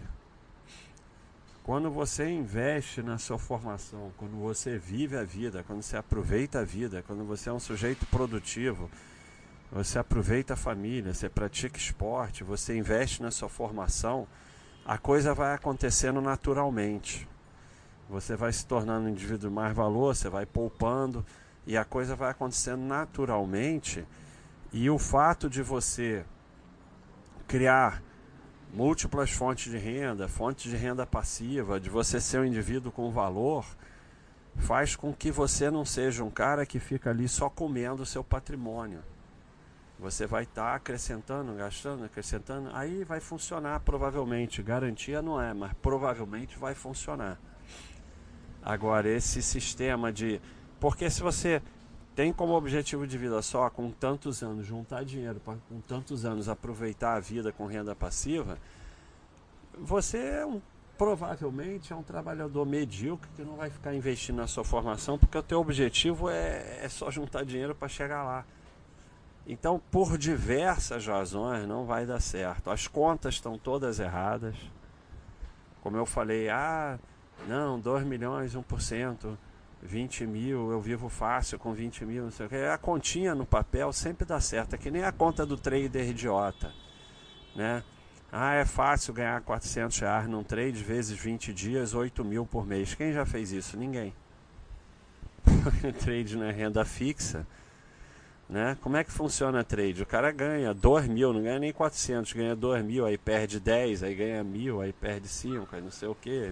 Quando 1.69 1.91
você 1.91 2.27
investe 2.27 3.03
na 3.03 3.19
sua 3.19 3.37
formação, 3.37 4.11
quando 4.17 4.35
você 4.39 4.79
vive 4.79 5.15
a 5.15 5.23
vida, 5.23 5.63
quando 5.63 5.83
você 5.83 5.97
aproveita 5.97 6.61
a 6.61 6.63
vida, 6.63 7.03
quando 7.05 7.23
você 7.23 7.47
é 7.47 7.53
um 7.53 7.59
sujeito 7.59 8.07
produtivo, 8.07 8.89
você 9.71 9.99
aproveita 9.99 10.55
a 10.55 10.57
família, 10.57 11.13
você 11.13 11.29
pratica 11.29 11.77
esporte, 11.77 12.43
você 12.43 12.75
investe 12.75 13.21
na 13.21 13.29
sua 13.29 13.47
formação, 13.47 14.27
a 14.83 14.97
coisa 14.97 15.31
vai 15.35 15.53
acontecendo 15.53 16.19
naturalmente. 16.19 17.29
Você 18.09 18.35
vai 18.35 18.51
se 18.51 18.65
tornando 18.65 19.05
um 19.05 19.09
indivíduo 19.09 19.51
mais 19.51 19.71
valor, 19.71 20.15
você 20.15 20.27
vai 20.27 20.47
poupando 20.47 21.23
e 21.67 21.77
a 21.77 21.85
coisa 21.85 22.15
vai 22.15 22.31
acontecendo 22.31 22.81
naturalmente. 22.81 24.03
E 24.73 24.89
o 24.89 24.97
fato 24.97 25.47
de 25.47 25.61
você 25.61 26.25
criar 27.47 28.01
múltiplas 28.73 29.31
fontes 29.31 29.71
de 29.71 29.77
renda, 29.77 30.27
fontes 30.27 30.69
de 30.69 30.77
renda 30.77 31.05
passiva, 31.05 31.79
de 31.79 31.89
você 31.89 32.19
ser 32.21 32.39
um 32.39 32.45
indivíduo 32.45 32.91
com 32.91 33.11
valor, 33.11 33.65
faz 34.57 34.95
com 34.95 35.13
que 35.13 35.31
você 35.31 35.71
não 35.71 35.83
seja 35.83 36.23
um 36.23 36.29
cara 36.29 36.65
que 36.65 36.79
fica 36.79 37.09
ali 37.09 37.27
só 37.27 37.49
comendo 37.49 38.03
o 38.03 38.05
seu 38.05 38.23
patrimônio. 38.23 38.99
Você 39.99 40.25
vai 40.25 40.43
estar 40.43 40.63
tá 40.63 40.75
acrescentando, 40.75 41.53
gastando, 41.55 42.05
acrescentando, 42.05 42.69
aí 42.73 43.03
vai 43.03 43.19
funcionar 43.19 43.81
provavelmente. 43.81 44.63
Garantia 44.63 45.21
não 45.21 45.41
é, 45.41 45.53
mas 45.53 45.73
provavelmente 45.81 46.57
vai 46.57 46.73
funcionar. 46.73 47.37
Agora, 48.63 49.09
esse 49.09 49.41
sistema 49.41 50.11
de. 50.11 50.39
Porque 50.79 51.09
se 51.09 51.21
você 51.21 51.61
tem 52.19 52.33
como 52.33 52.51
objetivo 52.51 53.07
de 53.07 53.17
vida 53.17 53.41
só, 53.41 53.69
com 53.69 53.89
tantos 53.91 54.43
anos, 54.43 54.67
juntar 54.67 55.05
dinheiro 55.05 55.39
para 55.39 55.55
com 55.69 55.79
tantos 55.79 56.25
anos 56.25 56.49
aproveitar 56.49 57.13
a 57.13 57.19
vida 57.21 57.53
com 57.53 57.65
renda 57.65 57.95
passiva, 57.95 58.57
você 59.73 60.17
é 60.17 60.45
um, 60.45 60.61
provavelmente 60.97 61.93
é 61.93 61.95
um 61.95 62.03
trabalhador 62.03 62.65
medíocre 62.65 63.29
que 63.37 63.41
não 63.41 63.55
vai 63.55 63.69
ficar 63.69 63.95
investindo 63.95 64.35
na 64.35 64.47
sua 64.47 64.65
formação 64.65 65.17
porque 65.17 65.37
o 65.37 65.41
teu 65.41 65.61
objetivo 65.61 66.29
é, 66.29 66.79
é 66.83 66.89
só 66.89 67.09
juntar 67.09 67.45
dinheiro 67.45 67.73
para 67.73 67.87
chegar 67.87 68.21
lá. 68.25 68.43
Então, 69.47 69.81
por 69.89 70.17
diversas 70.17 71.07
razões, 71.07 71.65
não 71.65 71.85
vai 71.85 72.05
dar 72.05 72.19
certo. 72.19 72.69
As 72.69 72.85
contas 72.85 73.35
estão 73.35 73.57
todas 73.57 73.97
erradas. 73.97 74.57
Como 75.81 75.95
eu 75.95 76.05
falei, 76.05 76.49
ah, 76.49 76.99
não, 77.47 77.79
2 77.79 78.03
milhões, 78.03 78.53
1%, 78.57 79.37
20 79.81 80.25
mil, 80.27 80.71
eu 80.71 80.81
vivo 80.81 81.09
fácil 81.09 81.57
com 81.57 81.73
20 81.73 82.05
mil, 82.05 82.23
não 82.23 82.31
sei 82.31 82.45
o 82.45 82.49
que. 82.49 82.55
A 82.55 82.77
continha 82.77 83.33
no 83.33 83.45
papel 83.45 83.91
sempre 83.93 84.25
dá 84.25 84.39
certo. 84.39 84.75
É 84.75 84.77
que 84.77 84.91
nem 84.91 85.03
a 85.03 85.11
conta 85.11 85.45
do 85.45 85.57
trader 85.57 86.09
idiota, 86.09 86.73
né? 87.55 87.83
Ah, 88.31 88.53
é 88.53 88.65
fácil 88.65 89.13
ganhar 89.13 89.41
400 89.41 89.97
reais 89.99 90.27
num 90.27 90.43
trade 90.43 90.83
vezes 90.83 91.17
20 91.17 91.53
dias, 91.53 91.93
8 91.93 92.23
mil 92.23 92.45
por 92.45 92.65
mês. 92.65 92.93
Quem 92.93 93.11
já 93.11 93.25
fez 93.25 93.51
isso? 93.51 93.77
Ninguém. 93.77 94.13
trade 95.99 96.37
na 96.37 96.51
renda 96.51 96.85
fixa 96.85 97.45
né? 98.49 98.75
Como 98.81 98.97
é 98.97 99.03
que 99.03 99.11
funciona 99.11 99.63
trade? 99.63 100.01
O 100.01 100.05
cara 100.05 100.31
ganha 100.31 100.73
2 100.73 101.07
mil, 101.07 101.31
não 101.31 101.43
ganha 101.43 101.59
nem 101.59 101.71
400, 101.71 102.33
ganha 102.33 102.55
2 102.55 102.83
mil, 102.83 103.05
aí 103.05 103.17
perde 103.17 103.59
10, 103.59 104.01
aí 104.03 104.15
ganha 104.15 104.43
mil, 104.43 104.81
aí 104.81 104.91
perde 104.91 105.27
5, 105.27 105.67
aí 105.75 105.81
não 105.81 105.91
sei 105.91 106.07
o 106.09 106.15
que. 106.15 106.49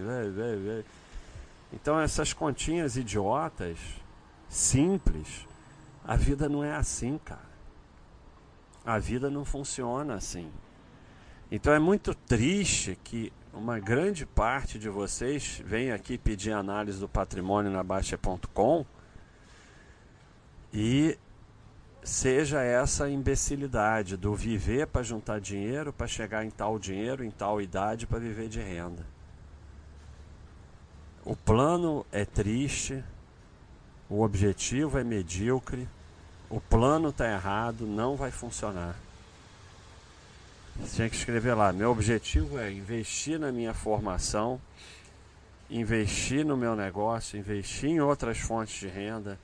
Então 1.72 2.00
essas 2.00 2.32
continhas 2.32 2.96
idiotas, 2.96 3.78
simples, 4.48 5.46
a 6.04 6.16
vida 6.16 6.48
não 6.48 6.64
é 6.64 6.74
assim, 6.74 7.18
cara. 7.18 7.48
A 8.84 8.98
vida 8.98 9.30
não 9.30 9.44
funciona 9.44 10.14
assim. 10.14 10.50
Então 11.50 11.72
é 11.72 11.78
muito 11.78 12.14
triste 12.14 12.98
que 13.04 13.32
uma 13.52 13.78
grande 13.78 14.24
parte 14.24 14.78
de 14.78 14.88
vocês 14.88 15.62
vem 15.64 15.92
aqui 15.92 16.16
pedir 16.16 16.52
análise 16.52 16.98
do 16.98 17.08
patrimônio 17.08 17.70
na 17.70 17.82
Baixa.com 17.82 18.86
e 20.72 21.18
seja 22.02 22.62
essa 22.62 23.08
imbecilidade 23.08 24.16
do 24.16 24.34
viver 24.34 24.86
para 24.86 25.02
juntar 25.02 25.40
dinheiro, 25.40 25.92
para 25.92 26.06
chegar 26.06 26.44
em 26.44 26.50
tal 26.50 26.78
dinheiro, 26.78 27.24
em 27.24 27.30
tal 27.30 27.60
idade, 27.60 28.06
para 28.06 28.18
viver 28.18 28.48
de 28.48 28.60
renda. 28.60 29.17
O 31.28 31.36
plano 31.36 32.06
é 32.10 32.24
triste, 32.24 33.04
o 34.08 34.22
objetivo 34.22 34.98
é 34.98 35.04
medíocre, 35.04 35.86
o 36.48 36.58
plano 36.58 37.10
está 37.10 37.30
errado, 37.30 37.86
não 37.86 38.16
vai 38.16 38.30
funcionar. 38.30 38.96
Você 40.80 40.96
tinha 40.96 41.10
que 41.10 41.16
escrever 41.16 41.52
lá: 41.52 41.70
meu 41.70 41.90
objetivo 41.90 42.58
é 42.58 42.72
investir 42.72 43.38
na 43.38 43.52
minha 43.52 43.74
formação, 43.74 44.58
investir 45.68 46.46
no 46.46 46.56
meu 46.56 46.74
negócio, 46.74 47.38
investir 47.38 47.90
em 47.90 48.00
outras 48.00 48.38
fontes 48.38 48.80
de 48.80 48.88
renda 48.88 49.38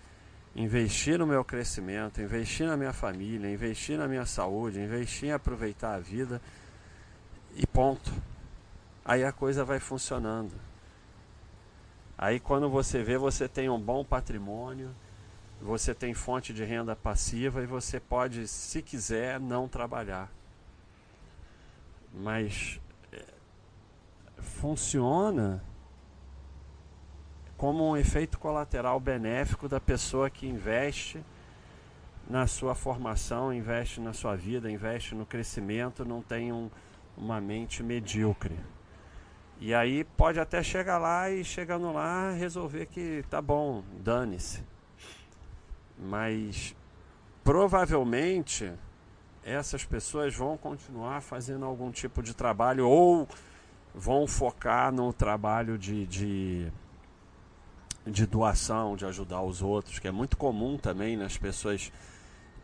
investir 0.56 1.18
no 1.18 1.26
meu 1.26 1.44
crescimento, 1.44 2.20
investir 2.22 2.66
na 2.66 2.76
minha 2.76 2.92
família, 2.92 3.50
investir 3.52 3.98
na 3.98 4.06
minha 4.06 4.24
saúde, 4.24 4.78
investir 4.78 5.30
em 5.30 5.32
aproveitar 5.32 5.94
a 5.96 5.98
vida 5.98 6.40
e 7.56 7.66
ponto. 7.66 8.12
Aí 9.04 9.24
a 9.24 9.32
coisa 9.32 9.64
vai 9.64 9.80
funcionando. 9.80 10.52
Aí 12.25 12.40
quando 12.40 12.71
você 12.71 13.02
vê, 13.02 13.19
você 13.19 13.47
tem 13.47 13.69
um 13.69 13.78
bom 13.78 14.02
patrimônio, 14.02 14.90
você 15.60 15.93
tem 15.93 16.15
fonte 16.15 16.54
de 16.54 16.65
renda 16.65 16.97
passiva 16.97 17.63
e 17.63 17.67
você 17.67 18.00
pode, 18.00 18.49
se 18.49 18.80
quiser, 18.80 19.39
não 19.39 19.69
trabalhar. 19.69 20.32
Mas 22.15 22.80
é, 23.13 23.23
funciona 24.39 25.63
como 27.58 27.91
um 27.91 27.95
efeito 27.95 28.39
colateral 28.39 28.99
benéfico 28.99 29.69
da 29.69 29.78
pessoa 29.78 30.30
que 30.30 30.47
investe 30.47 31.23
na 32.26 32.47
sua 32.47 32.75
formação, 32.75 33.52
investe 33.52 34.00
na 34.00 34.15
sua 34.15 34.34
vida, 34.34 34.71
investe 34.71 35.15
no 35.15 35.26
crescimento, 35.26 36.06
não 36.06 36.23
tem 36.23 36.54
um, 36.54 36.71
uma 37.19 37.39
mente 37.39 37.82
medíocre. 37.82 38.58
E 39.60 39.73
aí 39.73 40.04
pode 40.04 40.38
até 40.38 40.62
chegar 40.62 40.99
lá 40.99 41.30
e 41.30 41.45
chegando 41.45 41.93
lá 41.93 42.32
resolver 42.32 42.86
que 42.86 43.25
tá 43.30 43.40
bom, 43.40 43.82
dane-se. 44.00 44.62
Mas 45.99 46.75
provavelmente 47.43 48.73
essas 49.45 49.84
pessoas 49.84 50.34
vão 50.34 50.56
continuar 50.56 51.21
fazendo 51.21 51.64
algum 51.64 51.90
tipo 51.90 52.23
de 52.23 52.34
trabalho 52.34 52.88
ou 52.88 53.28
vão 53.95 54.26
focar 54.26 54.90
no 54.90 55.12
trabalho 55.12 55.78
de, 55.78 56.06
de 56.06 56.73
de 58.06 58.26
doação, 58.26 58.97
de 58.97 59.06
ajudar 59.06 59.40
os 59.43 59.62
outros, 59.62 59.99
que 59.99 60.06
é 60.06 60.10
muito 60.10 60.36
comum 60.36 60.76
também 60.76 61.17
nas 61.17 61.38
pessoas 61.38 61.90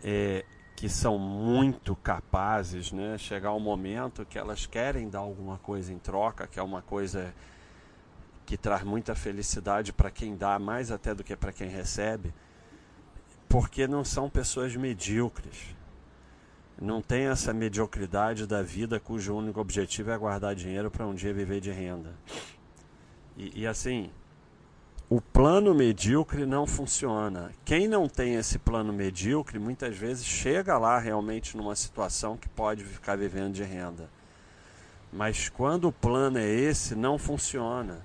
é, 0.05 0.45
que 0.81 0.89
são 0.89 1.19
muito 1.19 1.95
capazes, 1.95 2.91
né? 2.91 3.19
Chegar 3.19 3.53
um 3.53 3.61
momento 3.61 4.25
que 4.25 4.39
elas 4.39 4.65
querem 4.65 5.11
dar 5.11 5.19
alguma 5.19 5.59
coisa 5.59 5.93
em 5.93 5.99
troca, 5.99 6.47
que 6.47 6.59
é 6.59 6.63
uma 6.63 6.81
coisa 6.81 7.35
que 8.47 8.57
traz 8.57 8.83
muita 8.83 9.15
felicidade 9.15 9.93
para 9.93 10.11
quem 10.11 10.35
dá, 10.35 10.59
mais 10.59 10.91
até 10.91 11.15
do 11.15 11.23
que 11.23 11.37
para 11.37 11.53
quem 11.53 11.69
recebe, 11.69 12.33
porque 13.47 13.87
não 13.87 14.03
são 14.03 14.31
pessoas 14.31 14.75
medíocres. 14.75 15.77
Não 16.81 17.03
tem 17.03 17.27
essa 17.27 17.53
mediocridade 17.53 18.47
da 18.47 18.63
vida 18.63 18.99
cujo 18.99 19.37
único 19.37 19.61
objetivo 19.61 20.11
é 20.11 20.17
guardar 20.17 20.55
dinheiro 20.55 20.91
para 20.91 21.07
um 21.07 21.15
dia 21.15 21.35
viver 21.35 21.61
de 21.61 21.71
renda. 21.71 22.15
E, 23.37 23.61
e 23.61 23.67
assim, 23.67 24.11
o 25.11 25.21
plano 25.21 25.75
medíocre 25.75 26.47
não 26.47 26.69
funciona. 26.69 27.51
Quem 27.65 27.89
não 27.89 28.09
tem 28.09 28.37
esse 28.37 28.61
plano 28.61 28.93
medíocre, 28.93 29.59
muitas 29.59 29.97
vezes 29.97 30.25
chega 30.25 30.79
lá 30.79 31.01
realmente 31.01 31.57
numa 31.57 31.75
situação 31.75 32.37
que 32.37 32.49
pode 32.49 32.85
ficar 32.85 33.17
vivendo 33.17 33.55
de 33.55 33.65
renda. 33.65 34.09
Mas 35.13 35.49
quando 35.49 35.89
o 35.89 35.93
plano 35.93 36.39
é 36.39 36.47
esse, 36.49 36.95
não 36.95 37.19
funciona. 37.19 38.03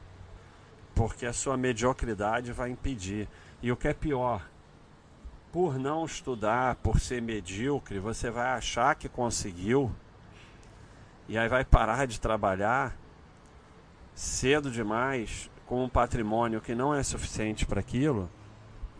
Porque 0.95 1.27
a 1.27 1.33
sua 1.33 1.55
mediocridade 1.55 2.51
vai 2.51 2.71
impedir. 2.71 3.29
E 3.61 3.71
o 3.71 3.77
que 3.77 3.87
é 3.87 3.93
pior, 3.93 4.49
por 5.51 5.77
não 5.77 6.05
estudar, 6.05 6.73
por 6.77 6.99
ser 6.99 7.21
medíocre, 7.21 7.99
você 7.99 8.31
vai 8.31 8.47
achar 8.47 8.95
que 8.95 9.07
conseguiu 9.07 9.95
e 11.29 11.37
aí 11.37 11.47
vai 11.47 11.63
parar 11.63 12.07
de 12.07 12.19
trabalhar 12.19 12.97
cedo 14.15 14.71
demais 14.71 15.51
com 15.65 15.83
um 15.83 15.89
patrimônio 15.89 16.61
que 16.61 16.75
não 16.75 16.93
é 16.93 17.01
suficiente 17.01 17.65
para 17.65 17.79
aquilo 17.79 18.29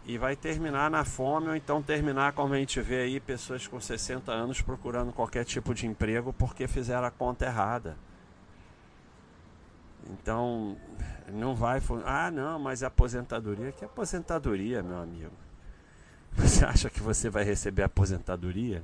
e 0.06 0.18
vai 0.18 0.36
terminar 0.36 0.90
na 0.90 1.04
fome 1.04 1.48
ou 1.48 1.56
então 1.56 1.82
terminar 1.82 2.34
como 2.34 2.54
a 2.54 2.58
gente 2.58 2.80
vê 2.80 3.02
aí 3.02 3.20
pessoas 3.20 3.68
com 3.68 3.80
60 3.80 4.32
anos 4.32 4.62
procurando 4.62 5.12
qualquer 5.12 5.44
tipo 5.46 5.74
de 5.74 5.88
emprego 5.88 6.32
porque 6.34 6.68
fizeram 6.68 7.06
a 7.06 7.12
conta 7.12 7.46
errada. 7.46 7.98
Então, 10.08 10.78
não 11.34 11.56
vai. 11.56 11.82
Ah, 12.06 12.30
não, 12.30 12.60
mas 12.60 12.84
aposentadoria. 12.84 13.72
Que 13.72 13.86
aposentadoria, 13.86 14.84
meu 14.84 15.02
amigo? 15.02 15.32
Você 16.38 16.64
acha 16.64 16.90
que 16.90 17.02
você 17.02 17.30
vai 17.30 17.44
receber 17.44 17.84
aposentadoria? 17.84 18.84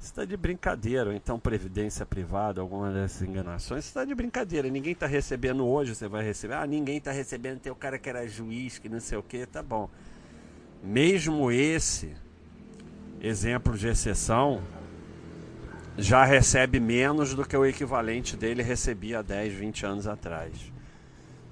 Está 0.00 0.24
de 0.24 0.36
brincadeira, 0.36 1.10
ou 1.10 1.12
então 1.12 1.40
previdência 1.40 2.06
privada, 2.06 2.60
alguma 2.60 2.92
dessas 2.92 3.22
enganações, 3.22 3.84
está 3.84 4.04
de 4.04 4.14
brincadeira. 4.14 4.68
Ninguém 4.68 4.92
está 4.92 5.06
recebendo 5.06 5.66
hoje, 5.66 5.94
você 5.94 6.06
vai 6.06 6.22
receber. 6.24 6.54
Ah, 6.54 6.66
ninguém 6.66 6.98
está 6.98 7.10
recebendo, 7.10 7.58
tem 7.58 7.72
o 7.72 7.76
cara 7.76 7.98
que 7.98 8.08
era 8.08 8.26
juiz, 8.28 8.78
que 8.78 8.88
não 8.88 9.00
sei 9.00 9.18
o 9.18 9.22
que, 9.22 9.44
tá 9.44 9.62
bom. 9.62 9.90
Mesmo 10.82 11.50
esse 11.50 12.14
exemplo 13.20 13.76
de 13.76 13.88
exceção 13.88 14.62
já 15.96 16.24
recebe 16.24 16.78
menos 16.78 17.34
do 17.34 17.44
que 17.44 17.56
o 17.56 17.66
equivalente 17.66 18.36
dele 18.36 18.62
recebia 18.62 19.18
há 19.18 19.22
10, 19.22 19.52
20 19.52 19.84
anos 19.84 20.06
atrás. 20.06 20.72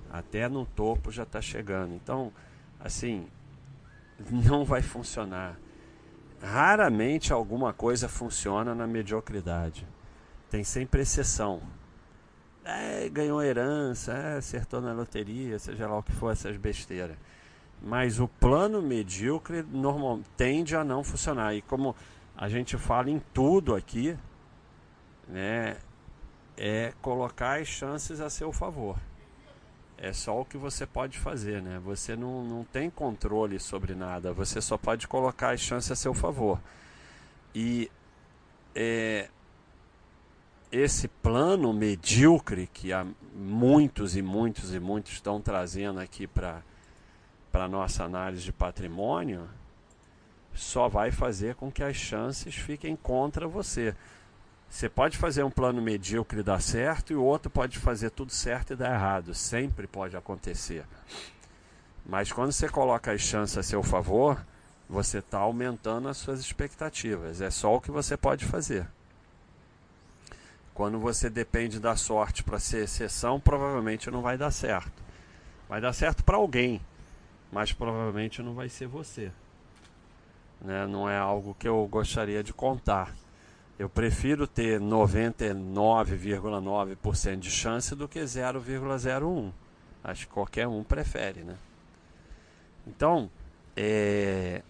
Até 0.09 0.49
no 0.49 0.65
topo 0.65 1.11
já 1.11 1.25
está 1.25 1.43
chegando. 1.43 1.93
Então, 1.95 2.33
assim, 2.79 3.27
não 4.31 4.65
vai 4.65 4.83
funcionar. 4.83 5.59
Raramente 6.47 7.33
alguma 7.33 7.73
coisa 7.73 8.09
funciona 8.09 8.73
na 8.73 8.87
mediocridade. 8.87 9.85
Tem 10.49 10.63
sempre 10.63 11.03
exceção. 11.03 11.61
É, 12.65 13.09
ganhou 13.09 13.43
herança, 13.43 14.13
é, 14.13 14.37
acertou 14.37 14.81
na 14.81 14.93
loteria, 14.93 15.59
seja 15.59 15.89
lá 15.89 15.99
o 15.99 16.05
que 16.05 16.13
for 16.13 16.31
essas 16.31 16.57
besteiras. 16.57 17.17
Mas 17.83 18.21
o 18.21 18.29
plano 18.29 18.81
medíocre 18.81 19.61
normal, 19.61 20.21
tende 20.37 20.77
a 20.77 20.85
não 20.85 21.03
funcionar. 21.03 21.53
E 21.53 21.63
como 21.63 21.97
a 22.37 22.49
gente 22.49 22.79
fala 22.79 23.11
em 23.11 23.21
tudo 23.35 23.75
aqui, 23.75 24.17
né? 25.27 25.77
É 26.57 26.93
colocar 27.03 27.61
as 27.61 27.67
chances 27.67 28.21
a 28.21 28.31
seu 28.31 28.53
favor. 28.53 28.97
É 29.99 30.13
só 30.13 30.41
o 30.41 30.45
que 30.45 30.59
você 30.59 30.87
pode 30.87 31.19
fazer, 31.19 31.63
né? 31.63 31.81
Você 31.85 32.15
não, 32.15 32.45
não 32.45 32.65
tem 32.65 32.91
controle 32.91 33.59
sobre 33.59 33.95
nada, 33.95 34.33
você 34.33 34.61
só 34.61 34.77
pode 34.77 35.09
colocar 35.09 35.55
as 35.55 35.61
chances 35.61 35.91
a 35.91 35.97
seu 35.97 36.13
favor. 36.13 36.61
E 37.55 37.91
é, 38.75 39.31
esse 40.71 41.09
plano 41.09 41.73
medíocre 41.73 42.69
que 42.73 42.93
há 42.93 43.07
muitos 43.35 44.17
e 44.17 44.23
muitos 44.23 44.75
e 44.75 44.81
muitos 44.81 45.13
estão 45.13 45.41
trazendo 45.41 46.01
aqui 46.01 46.27
para 46.27 46.63
a 47.55 47.69
nossa 47.69 48.05
análise 48.05 48.45
de 48.45 48.53
patrimônio, 48.53 49.49
só 50.55 50.89
vai 50.89 51.11
fazer 51.11 51.55
com 51.55 51.71
que 51.71 51.83
as 51.83 51.97
chances 51.97 52.55
fiquem 52.55 52.97
contra 52.97 53.49
você. 53.49 53.95
Você 54.69 54.89
pode 54.89 55.17
fazer 55.17 55.43
um 55.43 55.51
plano 55.51 55.81
medíocre 55.81 56.41
e 56.41 56.43
dar 56.43 56.61
certo, 56.61 57.13
e 57.13 57.17
o 57.17 57.23
outro 57.23 57.49
pode 57.51 57.79
fazer 57.79 58.11
tudo 58.11 58.33
certo 58.33 58.73
e 58.73 58.77
dar 58.77 58.93
errado. 58.93 59.35
Sempre 59.35 59.87
pode 59.87 60.17
acontecer. 60.17 60.85
Mas 62.05 62.31
quando 62.31 62.53
você 62.53 62.69
coloca 62.69 63.11
as 63.13 63.21
chances 63.21 63.57
a 63.57 63.63
seu 63.63 63.83
favor, 63.83 64.45
você 64.89 65.19
está 65.19 65.39
aumentando 65.39 66.09
as 66.09 66.17
suas 66.17 66.41
expectativas. 66.41 67.41
É 67.41 67.51
só 67.51 67.75
o 67.75 67.81
que 67.81 67.91
você 67.91 68.17
pode 68.17 68.45
fazer. 68.45 68.87
Quando 70.75 70.99
você 70.99 71.31
depende 71.31 71.81
da 71.81 71.97
sorte 71.97 72.45
para 72.45 72.61
ser 72.61 72.85
exceção, 72.85 73.41
provavelmente 73.41 74.11
não 74.11 74.21
vai 74.21 74.37
dar 74.37 74.51
certo. 74.51 75.03
Vai 75.69 75.81
dar 75.81 75.93
certo 75.93 76.23
para 76.23 76.37
alguém, 76.37 76.81
mas 77.51 77.73
provavelmente 77.73 78.43
não 78.43 78.55
vai 78.55 78.69
ser 78.69 78.87
você. 78.87 79.33
Né? 80.61 80.87
Não 80.87 81.09
é 81.09 81.17
algo 81.17 81.57
que 81.59 81.67
eu 81.67 81.87
gostaria 81.91 82.43
de 82.43 82.53
contar. 82.53 83.13
Eu 83.79 83.91
prefiro 83.91 84.47
ter 84.47 84.81
99,9% 84.81 87.39
de 87.39 87.51
chance 87.51 87.95
do 87.95 88.09
que 88.09 88.21
0,01. 88.21 89.53
Acho 90.03 90.27
que 90.27 90.33
qualquer 90.33 90.67
um 90.67 90.83
prefere, 90.83 91.43
né? 91.43 91.59
Então, 92.87 93.31
é, 93.77 94.63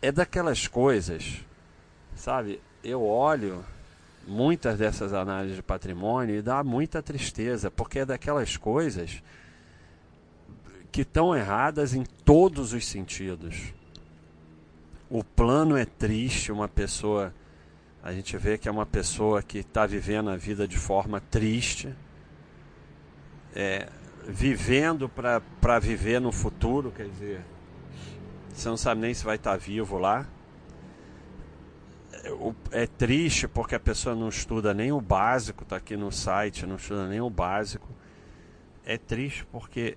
é 0.00 0.12
daquelas 0.12 0.68
coisas, 0.68 1.40
sabe? 2.14 2.60
Eu 2.84 3.04
olho 3.04 3.64
muitas 4.28 4.78
dessas 4.78 5.12
análises 5.12 5.56
de 5.56 5.62
patrimônio 5.62 6.36
e 6.36 6.42
dá 6.42 6.62
muita 6.62 7.02
tristeza, 7.02 7.68
porque 7.70 8.00
é 8.00 8.04
daquelas 8.04 8.56
coisas 8.56 9.22
que 10.92 11.00
estão 11.00 11.34
erradas 11.34 11.94
em 11.94 12.04
todos 12.04 12.72
os 12.72 12.86
sentidos. 12.86 13.72
O 15.10 15.24
plano 15.24 15.76
é 15.76 15.84
triste, 15.84 16.52
uma 16.52 16.68
pessoa 16.68 17.34
a 18.02 18.12
gente 18.12 18.36
vê 18.36 18.58
que 18.58 18.68
é 18.68 18.72
uma 18.72 18.84
pessoa 18.84 19.42
que 19.42 19.58
está 19.58 19.86
vivendo 19.86 20.28
a 20.28 20.36
vida 20.36 20.66
de 20.66 20.76
forma 20.76 21.20
triste, 21.20 21.94
é, 23.54 23.88
vivendo 24.26 25.08
para 25.08 25.78
viver 25.78 26.20
no 26.20 26.32
futuro, 26.32 26.90
quer 26.90 27.08
dizer, 27.08 27.44
você 28.52 28.68
não 28.68 28.76
sabe 28.76 29.00
nem 29.00 29.14
se 29.14 29.24
vai 29.24 29.36
estar 29.36 29.52
tá 29.52 29.56
vivo 29.56 29.98
lá. 29.98 30.26
É, 32.12 32.82
é 32.82 32.86
triste 32.86 33.46
porque 33.46 33.76
a 33.76 33.80
pessoa 33.80 34.16
não 34.16 34.28
estuda 34.28 34.74
nem 34.74 34.90
o 34.90 35.00
básico, 35.00 35.62
está 35.62 35.76
aqui 35.76 35.96
no 35.96 36.10
site, 36.10 36.66
não 36.66 36.76
estuda 36.76 37.06
nem 37.06 37.20
o 37.20 37.30
básico. 37.30 37.88
É 38.84 38.98
triste 38.98 39.46
porque 39.46 39.96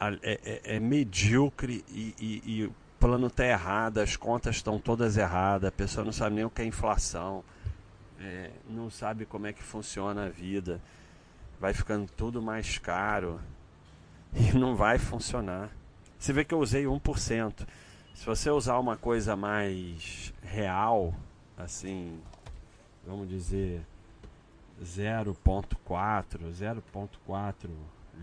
é, 0.00 0.40
é, 0.44 0.76
é 0.76 0.80
medíocre 0.80 1.84
e, 1.90 2.14
e, 2.18 2.64
e 2.64 2.70
plano 2.98 3.28
está 3.28 3.46
errado, 3.46 3.98
as 3.98 4.16
contas 4.16 4.56
estão 4.56 4.78
todas 4.78 5.16
erradas, 5.16 5.68
a 5.68 5.72
pessoa 5.72 6.04
não 6.04 6.12
sabe 6.12 6.36
nem 6.36 6.44
o 6.44 6.50
que 6.50 6.62
é 6.62 6.64
inflação, 6.64 7.44
é, 8.20 8.50
não 8.68 8.90
sabe 8.90 9.24
como 9.24 9.46
é 9.46 9.52
que 9.52 9.62
funciona 9.62 10.26
a 10.26 10.28
vida, 10.28 10.80
vai 11.60 11.72
ficando 11.72 12.10
tudo 12.16 12.42
mais 12.42 12.78
caro 12.78 13.40
e 14.34 14.52
não 14.56 14.74
vai 14.74 14.98
funcionar. 14.98 15.70
Você 16.18 16.32
vê 16.32 16.44
que 16.44 16.52
eu 16.52 16.58
usei 16.58 16.84
1%. 16.84 17.66
Se 18.14 18.26
você 18.26 18.50
usar 18.50 18.78
uma 18.78 18.96
coisa 18.96 19.36
mais 19.36 20.34
real, 20.42 21.14
assim, 21.56 22.20
vamos 23.06 23.28
dizer 23.28 23.80
0.4, 24.82 25.76
0.4 25.86 27.70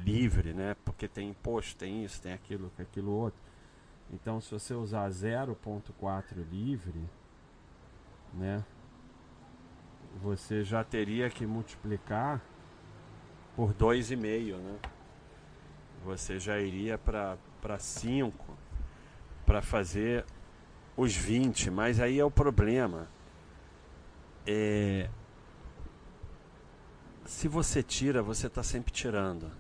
livre, 0.04 0.54
né? 0.54 0.76
Porque 0.84 1.08
tem 1.08 1.30
imposto, 1.30 1.78
tem 1.78 2.04
isso, 2.04 2.22
tem 2.22 2.34
aquilo, 2.34 2.70
tem 2.76 2.86
aquilo 2.86 3.12
outro 3.12 3.45
então, 4.12 4.40
se 4.40 4.52
você 4.52 4.74
usar 4.74 5.10
0.4 5.10 6.36
livre, 6.50 7.10
né, 8.34 8.64
você 10.22 10.64
já 10.64 10.84
teria 10.84 11.30
que 11.30 11.46
multiplicar 11.46 12.42
por 13.56 13.74
2,5, 13.74 14.58
né? 14.58 14.80
Você 16.04 16.40
já 16.40 16.60
iria 16.60 16.98
para 16.98 17.38
5 17.80 18.58
para 19.46 19.62
fazer 19.62 20.26
os 20.96 21.16
20, 21.16 21.72
mas 21.72 22.00
aí 22.00 22.20
é 22.20 22.26
o 22.26 22.32
problema. 22.32 23.08
É, 24.46 25.10
se 27.26 27.48
você 27.48 27.82
tira, 27.82 28.22
você 28.22 28.48
está 28.48 28.62
sempre 28.62 28.92
tirando. 28.92 29.52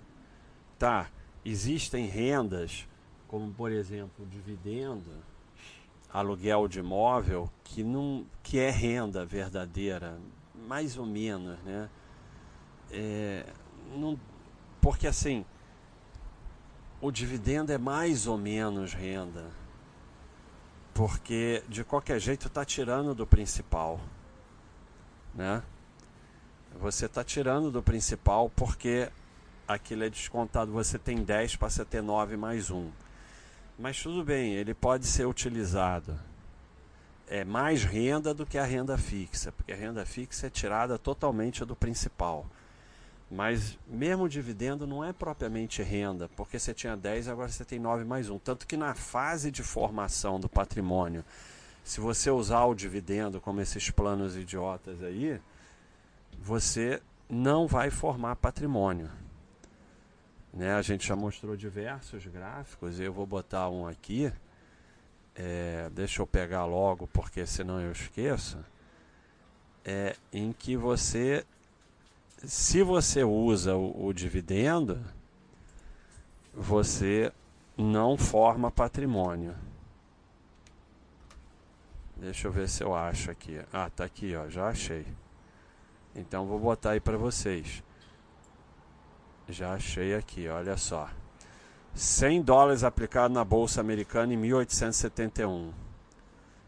Tá, 0.78 1.10
existem 1.44 2.06
rendas 2.06 2.88
como 3.28 3.52
por 3.54 3.72
exemplo 3.72 4.26
dividendo, 4.26 5.24
aluguel 6.12 6.68
de 6.68 6.80
imóvel, 6.80 7.52
que, 7.64 7.84
não, 7.84 8.26
que 8.42 8.60
é 8.60 8.70
renda 8.70 9.26
verdadeira, 9.26 10.18
mais 10.68 10.98
ou 10.98 11.06
menos, 11.06 11.60
né? 11.60 11.90
É, 12.92 13.46
não, 13.96 14.18
porque 14.80 15.08
assim, 15.08 15.46
o 17.02 17.12
dividendo 17.12 17.72
é 17.72 17.78
mais 17.78 18.28
ou 18.28 18.38
menos 18.38 18.94
renda, 18.94 19.46
porque 20.94 21.64
de 21.68 21.84
qualquer 21.84 22.20
jeito 22.20 22.48
está 22.48 22.64
tirando 22.64 23.14
do 23.14 23.28
principal, 23.28 24.00
né? 25.34 25.62
Você 26.80 27.06
está 27.06 27.24
tirando 27.24 27.72
do 27.72 27.82
principal 27.82 28.50
porque 28.50 29.10
aquilo 29.68 30.04
é 30.04 30.10
descontado, 30.10 30.72
você 30.72 30.98
tem 31.00 31.24
10, 31.24 31.56
passa 31.56 31.82
a 31.82 31.86
ter 31.86 32.02
9 32.02 32.38
mais 32.38 32.70
1. 32.70 32.90
Mas 33.78 34.02
tudo 34.02 34.24
bem, 34.24 34.54
ele 34.54 34.74
pode 34.74 35.06
ser 35.06 35.28
utilizado. 35.28 36.18
É 37.28 37.44
mais 37.44 37.84
renda 37.84 38.34
do 38.34 38.46
que 38.46 38.58
a 38.58 38.64
renda 38.64 38.98
fixa, 38.98 39.52
porque 39.52 39.74
a 39.74 39.76
renda 39.76 40.06
fixa 40.06 40.48
é 40.48 40.50
tirada 40.50 40.98
totalmente 40.98 41.66
do 41.66 41.76
principal. 41.76 42.46
Mas 43.30 43.78
mesmo 43.88 44.26
o 44.26 44.30
dividendo 44.30 44.86
não 44.86 45.04
é 45.04 45.12
propriamente 45.12 45.82
renda, 45.82 46.30
porque 46.36 46.60
você 46.60 46.74
tinha 46.74 46.96
10, 46.96 47.28
agora 47.28 47.50
você 47.50 47.66
tem 47.66 47.80
9 47.80 48.06
mais 48.06 48.30
1. 48.30 48.40
Tanto 48.40 48.68
que 48.68 48.78
na 48.78 48.94
fase 48.94 49.52
de 49.52 49.64
formação 49.64 50.40
do 50.40 50.48
patrimônio, 50.48 51.26
se 51.84 52.00
você 52.00 52.30
usar 52.30 52.64
o 52.66 52.76
dividendo 52.76 53.42
como 53.42 53.60
esses 53.60 53.90
planos 53.90 54.38
idiotas 54.38 55.04
aí, 55.04 55.40
você 56.40 57.02
não 57.30 57.68
vai 57.68 57.90
formar 57.90 58.36
patrimônio. 58.36 59.10
Né? 60.56 60.74
A 60.74 60.82
gente 60.82 61.06
já 61.06 61.16
mostrou 61.18 61.58
diversos 61.58 62.26
gráficos, 62.26 63.00
eu 63.00 63.12
vou 63.12 63.26
botar 63.26 63.70
um 63.70 63.86
aqui. 63.86 64.32
É, 65.36 65.90
deixa 65.94 66.22
eu 66.22 66.28
pegar 66.28 66.64
logo, 66.64 67.08
porque 67.08 67.46
senão 67.46 67.82
eu 67.82 67.92
esqueço. 67.92 68.58
É, 69.84 70.16
em 70.32 70.54
que 70.54 70.78
você, 70.78 71.46
se 72.38 72.82
você 72.82 73.24
usa 73.24 73.76
o, 73.76 74.06
o 74.08 74.14
dividendo, 74.14 75.04
você 76.54 77.34
não 77.78 78.18
forma 78.18 78.72
patrimônio. 78.72 79.54
Deixa 82.16 82.48
eu 82.48 82.52
ver 82.52 82.70
se 82.70 82.82
eu 82.82 82.96
acho 82.96 83.30
aqui. 83.30 83.60
Ah, 83.74 83.90
tá 83.90 84.06
aqui, 84.06 84.34
ó, 84.38 84.48
já 84.50 84.70
achei. 84.70 85.06
Então 86.16 86.48
vou 86.48 86.58
botar 86.58 86.92
aí 86.92 87.00
para 87.02 87.18
vocês. 87.18 87.84
Já 89.48 89.74
achei 89.74 90.16
aqui, 90.16 90.48
olha 90.48 90.76
só. 90.76 91.10
100 91.94 92.42
dólares 92.42 92.84
aplicado 92.84 93.34
na 93.34 93.46
bolsa 93.46 93.80
americana 93.80 94.34
em 94.34 94.38
1871. 94.38 95.72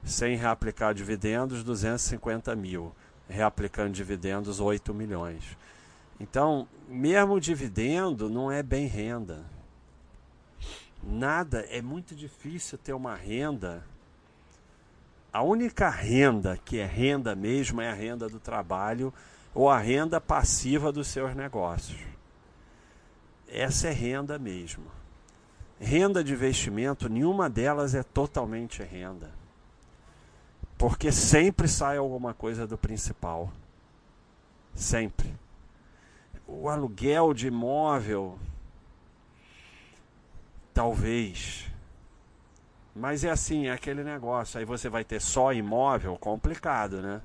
Sem 0.04 0.38
reaplicar 0.38 0.94
dividendos, 0.94 1.64
250 1.64 2.56
mil. 2.56 2.96
Reaplicando 3.28 3.92
dividendos, 3.92 4.60
8 4.60 4.94
milhões. 4.94 5.58
Então, 6.20 6.68
mesmo 6.88 7.42
dividendo 7.42 8.30
não 8.30 8.52
é 8.52 8.62
bem 8.62 8.86
renda. 8.88 9.44
Nada, 11.04 11.62
é 11.70 11.82
muito 11.82 12.16
difícil 12.16 12.78
ter 12.78 12.94
uma 12.94 13.16
renda. 13.16 13.84
A 15.34 15.42
única 15.42 15.90
renda 15.90 16.58
que 16.64 16.80
é 16.80 16.86
renda 16.86 17.36
mesmo 17.36 17.82
é 17.82 17.90
a 17.90 17.94
renda 17.94 18.30
do 18.30 18.40
trabalho 18.40 19.14
ou 19.54 19.70
a 19.70 19.78
renda 19.78 20.22
passiva 20.22 20.92
dos 20.92 21.08
seus 21.08 21.36
negócios 21.36 22.17
essa 23.48 23.88
é 23.88 23.92
renda 23.92 24.38
mesmo. 24.38 24.86
Renda 25.80 26.24
de 26.24 26.34
investimento, 26.34 27.08
nenhuma 27.08 27.50
delas 27.50 27.94
é 27.94 28.04
totalmente 28.04 28.82
renda. 28.84 29.32
Porque 30.78 31.12
sempre 31.12 31.68
sai 31.68 31.98
alguma 31.98 32.34
coisa 32.34 32.68
do 32.68 32.78
principal. 32.78 33.52
Sempre. 34.74 35.34
O 36.48 36.70
aluguel 36.70 37.34
de 37.34 37.48
imóvel, 37.48 38.38
talvez. 40.74 41.70
Mas 42.96 43.24
é 43.24 43.30
assim, 43.30 43.68
é 43.68 43.72
aquele 43.72 44.04
negócio. 44.04 44.60
Aí 44.60 44.66
você 44.66 44.90
vai 44.90 45.04
ter 45.04 45.22
só 45.22 45.54
imóvel, 45.54 46.18
complicado, 46.18 47.02
né? 47.02 47.22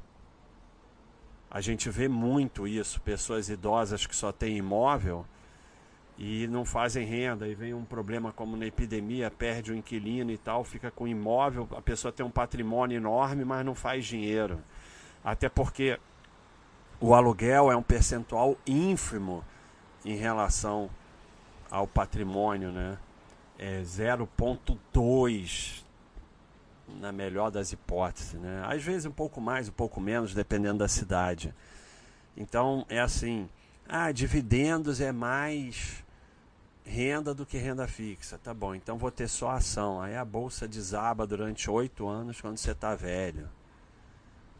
A 1.51 1.61
gente 1.61 1.91
vê 1.91 2.09
muito 2.09 2.67
isso, 2.67 3.01
pessoas 3.03 3.51
idosas 3.51 4.07
que 4.07 4.17
só 4.17 4.33
têm 4.33 4.57
imóvel 4.57 5.27
e 6.25 6.47
não 6.47 6.65
fazem 6.65 7.05
renda, 7.05 7.49
e 7.49 7.55
vem 7.55 7.75
um 7.75 7.85
problema 7.85 8.31
como 8.31 8.57
na 8.57 8.65
epidemia, 8.65 9.29
perde 9.29 9.73
o 9.73 9.75
inquilino 9.75 10.31
e 10.31 10.39
tal, 10.39 10.63
fica 10.63 10.89
com 10.89 11.09
imóvel, 11.09 11.69
a 11.73 11.83
pessoa 11.83 12.13
tem 12.13 12.25
um 12.25 12.31
patrimônio 12.31 12.97
enorme, 12.97 13.45
mas 13.45 13.67
não 13.67 13.75
faz 13.75 14.07
dinheiro. 14.07 14.63
Até 15.25 15.49
porque 15.49 15.99
o 17.01 17.13
aluguel 17.13 17.73
é 17.73 17.77
um 17.77 17.83
percentual 17.83 18.57
ínfimo 18.65 19.45
em 20.05 20.15
relação 20.15 20.89
ao 21.69 21.89
patrimônio, 21.89 22.71
né? 22.71 22.97
É 23.59 23.81
0,2 23.81 25.83
na 27.01 27.11
melhor 27.11 27.51
das 27.51 27.73
hipóteses, 27.73 28.35
né? 28.35 28.63
Às 28.65 28.85
vezes 28.85 29.07
um 29.07 29.11
pouco 29.11 29.41
mais, 29.41 29.69
um 29.69 29.73
pouco 29.73 30.01
menos, 30.01 30.35
dependendo 30.35 30.79
da 30.79 30.89
cidade. 30.89 31.53
Então 32.37 32.87
é 32.89 33.01
assim, 33.01 33.49
ah, 33.89 34.13
dividendos 34.13 35.01
é 35.01 35.11
mais 35.11 36.02
renda 36.85 37.35
do 37.35 37.47
que 37.47 37.59
renda 37.59 37.87
fixa. 37.87 38.39
Tá 38.39 38.53
bom, 38.53 38.75
então 38.75 38.99
vou 38.99 39.11
ter 39.11 39.29
só 39.29 39.51
ação. 39.51 40.01
Aí 40.01 40.17
a 40.17 40.25
bolsa 40.25 40.67
desaba 40.67 41.27
durante 41.27 41.71
oito 41.71 42.09
anos 42.09 42.41
quando 42.41 42.59
você 42.59 42.73
está 42.73 42.95
velho. 42.95 43.49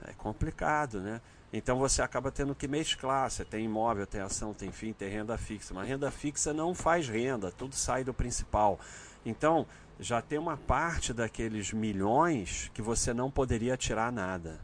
É 0.05 0.13
complicado, 0.15 1.01
né? 1.01 1.21
Então 1.53 1.79
você 1.79 2.01
acaba 2.01 2.31
tendo 2.31 2.55
que 2.55 2.67
mesclar. 2.67 3.31
Você 3.31 3.45
tem 3.45 3.65
imóvel, 3.65 4.07
tem 4.07 4.21
ação, 4.21 4.55
tem 4.55 4.73
fim, 4.73 4.93
tem 4.93 5.09
renda 5.09 5.37
fixa. 5.37 5.75
Mas 5.75 5.89
renda 5.89 6.11
fixa 6.11 6.53
não 6.53 6.75
faz 6.75 7.09
renda, 7.09 7.51
tudo 7.51 7.75
sai 7.75 8.03
do 8.03 8.15
principal. 8.15 8.81
Então 9.25 9.67
já 10.01 10.21
tem 10.21 10.39
uma 10.39 10.57
parte 10.57 11.13
daqueles 11.13 11.73
milhões 11.73 12.71
que 12.75 12.83
você 12.83 13.13
não 13.13 13.31
poderia 13.31 13.77
tirar 13.77 14.11
nada. 14.11 14.59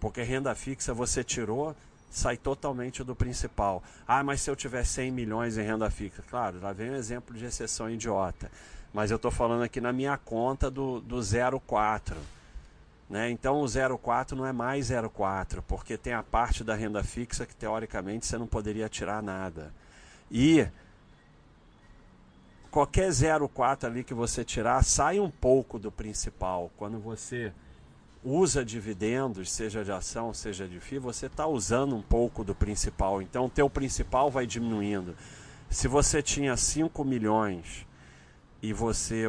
Porque 0.00 0.22
renda 0.22 0.54
fixa 0.54 0.92
você 0.92 1.22
tirou, 1.22 1.76
sai 2.12 2.36
totalmente 2.36 3.02
do 3.02 3.16
principal. 3.16 3.82
Ah, 4.06 4.22
mas 4.22 4.42
se 4.42 4.50
eu 4.50 4.54
tiver 4.54 4.84
100 4.84 5.10
milhões 5.10 5.56
em 5.56 5.62
renda 5.62 5.90
fixa, 5.90 6.22
claro, 6.28 6.60
lá 6.60 6.72
vem 6.72 6.90
um 6.90 6.94
exemplo 6.94 7.34
de 7.34 7.44
exceção 7.44 7.90
idiota. 7.90 8.50
Mas 8.92 9.10
eu 9.10 9.16
estou 9.16 9.30
falando 9.30 9.62
aqui 9.62 9.80
na 9.80 9.92
minha 9.92 10.16
conta 10.18 10.70
do, 10.70 11.00
do 11.00 11.20
04. 11.66 12.16
Né? 13.08 13.30
Então 13.30 13.62
o 13.62 13.98
04 13.98 14.36
não 14.36 14.46
é 14.46 14.52
mais 14.52 14.90
04, 14.90 15.62
porque 15.62 15.96
tem 15.96 16.12
a 16.12 16.22
parte 16.22 16.62
da 16.62 16.74
renda 16.74 17.02
fixa 17.02 17.46
que 17.46 17.54
teoricamente 17.56 18.26
você 18.26 18.36
não 18.36 18.46
poderia 18.46 18.88
tirar 18.88 19.22
nada. 19.22 19.72
E 20.30 20.68
qualquer 22.70 23.10
04 23.52 23.88
ali 23.88 24.04
que 24.04 24.12
você 24.12 24.44
tirar 24.44 24.84
sai 24.84 25.18
um 25.18 25.30
pouco 25.30 25.78
do 25.78 25.90
principal. 25.90 26.70
Quando 26.76 26.98
você 26.98 27.52
usa 28.24 28.64
dividendos, 28.64 29.50
seja 29.50 29.84
de 29.84 29.90
ação, 29.90 30.32
seja 30.32 30.68
de 30.68 30.78
FII, 30.78 30.98
você 30.98 31.26
está 31.26 31.46
usando 31.46 31.96
um 31.96 32.02
pouco 32.02 32.44
do 32.44 32.54
principal. 32.54 33.20
Então, 33.20 33.46
o 33.46 33.50
teu 33.50 33.68
principal 33.68 34.30
vai 34.30 34.46
diminuindo. 34.46 35.16
Se 35.68 35.88
você 35.88 36.22
tinha 36.22 36.56
5 36.56 37.04
milhões 37.04 37.86
e 38.62 38.72
você 38.72 39.24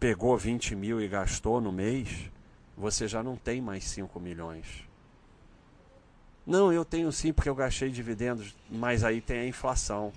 pegou 0.00 0.36
20 0.36 0.74
mil 0.74 1.00
e 1.00 1.06
gastou 1.06 1.60
no 1.60 1.70
mês, 1.70 2.30
você 2.76 3.06
já 3.06 3.22
não 3.22 3.36
tem 3.36 3.60
mais 3.60 3.84
5 3.84 4.18
milhões. 4.18 4.66
Não, 6.46 6.72
eu 6.72 6.84
tenho 6.84 7.12
sim 7.12 7.32
porque 7.32 7.48
eu 7.48 7.54
gastei 7.54 7.90
dividendos, 7.90 8.56
mas 8.70 9.04
aí 9.04 9.20
tem 9.20 9.40
a 9.40 9.46
inflação. 9.46 10.12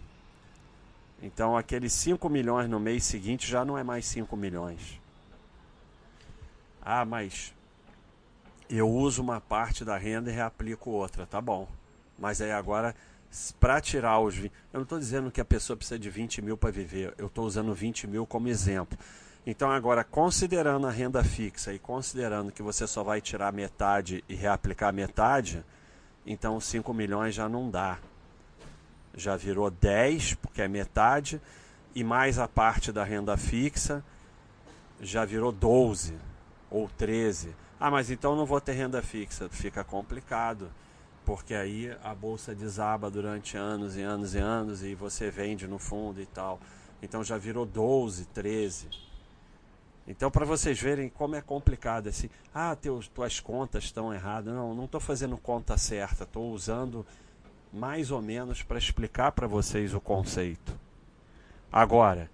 Então, 1.22 1.56
aqueles 1.56 1.94
5 1.94 2.30
milhões 2.30 2.70
no 2.70 2.80
mês 2.80 3.04
seguinte 3.04 3.50
já 3.50 3.64
não 3.64 3.78
é 3.78 3.84
mais 3.84 4.06
5 4.06 4.36
milhões. 4.36 5.00
Ah, 6.82 7.06
mas 7.06 7.54
eu 8.78 8.90
uso 8.90 9.22
uma 9.22 9.42
parte 9.42 9.84
da 9.84 9.98
renda 9.98 10.32
e 10.32 10.34
reaplico 10.34 10.90
outra, 10.92 11.26
tá 11.26 11.42
bom. 11.42 11.68
Mas 12.18 12.42
aí 12.42 12.52
agora, 12.52 12.96
para 13.60 13.82
tirar 13.82 14.20
os. 14.20 14.38
Eu 14.38 14.52
não 14.74 14.84
estou 14.84 15.00
dizendo 15.00 15.32
que 15.32 15.42
a 15.42 15.46
pessoa 15.46 15.76
precisa 15.76 16.00
de 16.00 16.10
20 16.10 16.42
mil 16.42 16.58
para 16.58 16.72
viver, 16.72 17.14
eu 17.18 17.28
estou 17.28 17.46
usando 17.46 17.74
20 17.74 18.08
mil 18.08 18.26
como 18.26 18.48
exemplo. 18.48 18.98
Então, 19.46 19.72
agora, 19.72 20.04
considerando 20.04 20.86
a 20.86 20.92
renda 20.92 21.24
fixa 21.24 21.74
e 21.74 21.80
considerando 21.80 22.52
que 22.52 22.62
você 22.62 22.86
só 22.86 23.04
vai 23.04 23.20
tirar 23.20 23.52
metade 23.52 24.24
e 24.30 24.36
reaplicar 24.36 24.94
metade, 24.94 25.66
então 26.26 26.60
5 26.60 26.94
milhões 26.94 27.34
já 27.34 27.50
não 27.50 27.70
dá. 27.70 27.98
Já 29.16 29.36
virou 29.36 29.72
10, 29.72 30.36
porque 30.36 30.62
é 30.62 30.68
metade, 30.68 31.42
e 31.96 32.04
mais 32.04 32.38
a 32.38 32.48
parte 32.48 32.92
da 32.92 33.04
renda 33.04 33.36
fixa, 33.36 34.04
já 35.02 35.26
virou 35.26 35.52
12 35.52 36.14
ou 36.70 36.88
13. 36.88 37.56
Ah, 37.84 37.90
mas 37.90 38.12
então 38.12 38.36
não 38.36 38.46
vou 38.46 38.62
ter 38.62 38.74
renda 38.74 39.02
fixa. 39.02 39.50
Fica 39.50 39.84
complicado, 39.84 40.70
porque 41.26 41.56
aí 41.56 41.92
a 42.04 42.14
bolsa 42.14 42.54
desaba 42.54 43.10
durante 43.10 43.58
anos 43.58 43.98
e 43.98 44.02
anos 44.04 44.36
e 44.36 44.38
anos 44.38 44.84
e 44.84 44.94
você 44.94 45.32
vende 45.32 45.68
no 45.68 45.80
fundo 45.80 46.22
e 46.22 46.28
tal. 46.28 46.60
Então 47.02 47.24
já 47.24 47.40
virou 47.40 47.66
12, 47.66 48.26
13. 48.26 48.88
Então, 50.08 50.30
para 50.30 50.46
vocês 50.46 50.80
verem 50.80 51.10
como 51.10 51.36
é 51.36 51.42
complicado 51.42 52.08
assim, 52.08 52.30
ah, 52.54 52.76
teus, 52.76 53.08
tuas 53.08 53.40
contas 53.40 53.86
estão 53.86 54.14
erradas. 54.14 54.54
Não, 54.54 54.76
não 54.76 54.86
estou 54.86 55.02
fazendo 55.02 55.36
conta 55.36 55.76
certa, 55.76 56.24
estou 56.24 56.52
usando 56.52 57.04
mais 57.74 58.12
ou 58.12 58.22
menos 58.22 58.62
para 58.62 58.78
explicar 58.78 59.32
para 59.32 59.48
vocês 59.48 59.96
o 59.96 60.00
conceito. 60.00 60.72
Agora, 61.72 62.30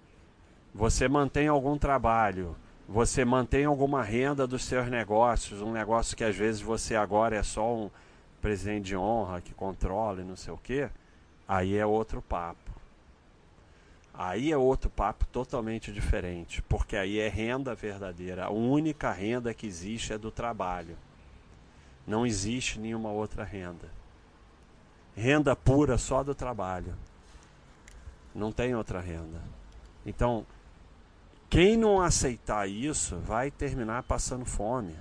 você 0.74 1.08
mantém 1.08 1.48
algum 1.48 1.78
trabalho, 1.78 2.54
você 2.88 3.22
mantém 3.22 3.66
alguma 3.66 4.02
renda 4.02 4.46
dos 4.46 4.64
seus 4.64 4.88
negócios, 4.88 5.60
um 5.60 5.72
negócio 5.72 6.16
que 6.16 6.24
às 6.24 6.34
vezes 6.34 6.62
você 6.62 6.96
agora 6.96 7.36
é 7.36 7.42
só 7.42 7.74
um 7.74 7.90
presidente 8.40 8.86
de 8.86 8.96
honra 8.96 9.42
que 9.42 9.52
controla 9.52 10.22
e 10.22 10.24
não 10.24 10.36
sei 10.36 10.54
o 10.54 10.56
que, 10.56 10.88
aí 11.46 11.76
é 11.76 11.84
outro 11.84 12.22
papo. 12.22 12.72
Aí 14.14 14.50
é 14.50 14.56
outro 14.56 14.88
papo 14.88 15.26
totalmente 15.26 15.92
diferente, 15.92 16.62
porque 16.62 16.96
aí 16.96 17.20
é 17.20 17.28
renda 17.28 17.74
verdadeira. 17.74 18.46
A 18.46 18.50
única 18.50 19.12
renda 19.12 19.52
que 19.52 19.66
existe 19.66 20.14
é 20.14 20.18
do 20.18 20.30
trabalho. 20.30 20.96
Não 22.06 22.26
existe 22.26 22.80
nenhuma 22.80 23.10
outra 23.10 23.44
renda. 23.44 23.88
Renda 25.14 25.54
pura 25.54 25.98
só 25.98 26.24
do 26.24 26.34
trabalho. 26.34 26.94
Não 28.34 28.50
tem 28.50 28.74
outra 28.74 28.98
renda. 28.98 29.40
Então, 30.06 30.46
quem 31.50 31.76
não 31.76 32.00
aceitar 32.00 32.68
isso 32.68 33.16
vai 33.18 33.50
terminar 33.50 34.02
passando 34.02 34.44
fome. 34.44 34.94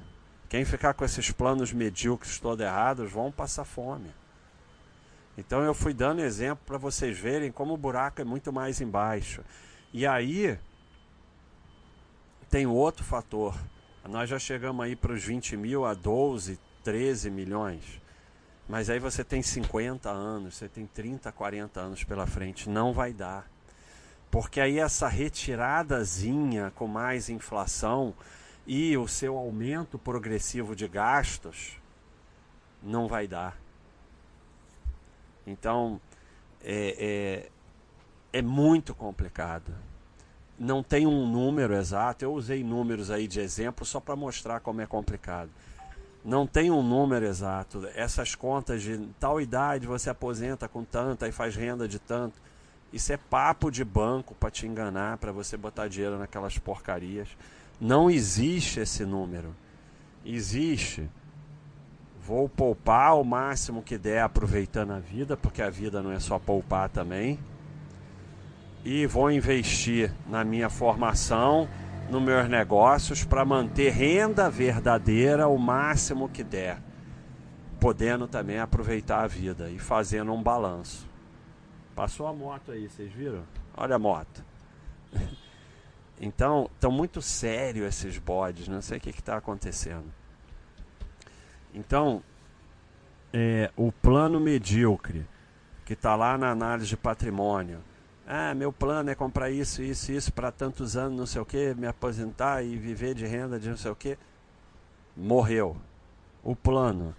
Quem 0.50 0.64
ficar 0.64 0.94
com 0.94 1.04
esses 1.04 1.30
planos 1.32 1.74
medíocres 1.74 2.40
todos 2.40 2.66
errados 2.66 3.12
vão 3.12 3.32
passar 3.32 3.66
fome. 3.66 4.10
Então 5.38 5.62
eu 5.62 5.74
fui 5.74 5.94
dando 5.94 6.22
exemplo 6.22 6.64
para 6.66 6.78
vocês 6.78 7.18
verem 7.20 7.52
como 7.52 7.74
o 7.74 7.78
buraco 7.78 8.22
é 8.22 8.24
muito 8.24 8.52
mais 8.54 8.80
embaixo. 8.80 9.44
E 9.94 10.08
aí 10.08 10.58
tem 12.50 12.66
outro 12.66 13.04
fator. 13.04 13.56
Nós 14.08 14.30
já 14.30 14.40
chegamos 14.40 14.86
aí 14.86 14.96
para 14.96 15.12
os 15.12 15.24
20 15.24 15.58
mil 15.58 15.86
a 15.86 15.94
12, 15.94 16.58
13 16.82 17.30
milhões. 17.30 18.02
Mas 18.70 18.90
aí 18.90 19.00
você 19.00 19.24
tem 19.24 19.42
50 19.42 20.10
anos, 20.10 20.56
você 20.56 20.70
tem 20.70 20.86
30, 20.86 21.32
40 21.32 21.80
anos 21.80 22.04
pela 22.06 22.26
frente. 22.26 22.70
Não 22.70 22.94
vai 22.94 23.14
dar. 23.14 23.50
Porque 24.30 24.60
aí 24.60 24.80
essa 24.80 25.08
retiradazinha 25.08 26.72
com 26.76 26.88
mais 26.88 27.30
inflação 27.30 28.14
e 28.66 28.98
o 28.98 29.08
seu 29.08 29.38
aumento 29.38 29.98
progressivo 29.98 30.76
de 30.76 30.88
gastos 30.88 31.80
não 32.84 33.08
vai 33.08 33.28
dar. 33.28 33.58
Então 35.46 36.00
é, 36.62 37.48
é, 38.34 38.40
é 38.40 38.42
muito 38.42 38.94
complicado. 38.94 39.74
Não 40.60 40.84
tem 40.84 41.08
um 41.08 41.26
número 41.26 41.74
exato. 41.74 42.26
Eu 42.26 42.34
usei 42.34 42.64
números 42.64 43.10
aí 43.10 43.28
de 43.28 43.40
exemplo 43.40 43.86
só 43.86 44.00
para 44.00 44.16
mostrar 44.16 44.60
como 44.60 44.82
é 44.82 44.86
complicado. 44.86 45.50
Não 46.26 46.46
tem 46.46 46.70
um 46.70 46.84
número 46.84 47.26
exato. 47.26 47.88
Essas 47.96 48.36
contas 48.36 48.82
de 48.82 48.98
tal 49.20 49.40
idade 49.40 49.88
você 49.88 50.10
aposenta 50.10 50.68
com 50.68 50.84
tanto 50.84 51.26
e 51.26 51.32
faz 51.32 51.56
renda 51.56 51.88
de 51.88 52.00
tanto 52.00 52.47
isso 52.92 53.12
é 53.12 53.18
papo 53.18 53.70
de 53.70 53.84
banco 53.84 54.34
para 54.36 54.50
te 54.50 54.66
enganar, 54.66 55.18
para 55.18 55.32
você 55.32 55.58
botar 55.58 55.88
dinheiro 55.88 56.18
naquelas 56.18 56.58
porcarias. 56.58 57.28
Não 57.80 58.10
existe 58.10 58.80
esse 58.80 59.06
número. 59.06 59.54
Existe. 60.26 61.10
Vou 62.22 62.50
poupar 62.50 63.16
o 63.20 63.24
máximo 63.24 63.82
que 63.82 63.98
der 63.98 64.22
aproveitando 64.22 64.92
a 64.92 65.00
vida, 65.00 65.38
porque 65.38 65.62
a 65.62 65.70
vida 65.70 66.02
não 66.02 66.12
é 66.12 66.20
só 66.20 66.40
poupar 66.40 66.90
também. 66.90 67.40
E 68.84 69.06
vou 69.06 69.32
investir 69.32 70.14
na 70.28 70.44
minha 70.44 70.70
formação 70.70 71.68
nos 72.10 72.22
meus 72.22 72.50
negócios 72.50 73.24
para 73.24 73.44
manter 73.44 73.92
renda 73.92 74.50
verdadeira 74.50 75.48
o 75.48 75.58
máximo 75.58 76.30
que 76.30 76.44
der, 76.44 76.82
podendo 77.80 78.28
também 78.28 78.60
aproveitar 78.60 79.24
a 79.24 79.28
vida 79.28 79.70
e 79.70 79.78
fazendo 79.78 80.34
um 80.34 80.42
balanço. 80.42 81.07
Passou 81.98 82.28
a 82.28 82.34
moto 82.34 82.72
aí, 82.72 82.88
vocês 82.88 83.12
viram? 83.12 83.44
Olha 83.76 83.96
a 83.96 84.00
moto. 84.00 84.46
Então, 86.20 86.68
estão 86.74 86.90
muito 86.90 87.22
sério 87.22 87.86
esses 87.86 88.18
bodes, 88.18 88.68
não 88.68 88.82
sei 88.82 88.98
o 88.98 89.02
que 89.02 89.12
está 89.12 89.38
acontecendo. 89.38 90.12
Então, 91.76 92.24
é, 93.32 93.72
o 93.78 93.92
plano 93.92 94.40
medíocre, 94.40 95.28
que 95.86 95.94
está 95.94 96.16
lá 96.16 96.36
na 96.36 96.50
análise 96.50 96.88
de 96.88 96.98
patrimônio. 96.98 97.84
Ah, 98.26 98.56
meu 98.56 98.74
plano 98.74 99.12
é 99.12 99.16
comprar 99.16 99.52
isso, 99.52 99.84
isso, 99.84 100.12
isso 100.12 100.34
para 100.34 100.52
tantos 100.52 100.98
anos, 100.98 101.16
não 101.16 101.28
sei 101.28 101.40
o 101.40 101.46
que, 101.46 101.76
me 101.76 101.86
aposentar 101.86 102.64
e 102.64 102.76
viver 102.76 103.14
de 103.14 103.28
renda 103.28 103.60
de 103.60 103.70
não 103.70 103.78
sei 103.78 103.92
o 103.92 103.96
que. 103.96 104.18
Morreu. 105.16 105.78
O 106.44 106.56
plano. 106.56 107.16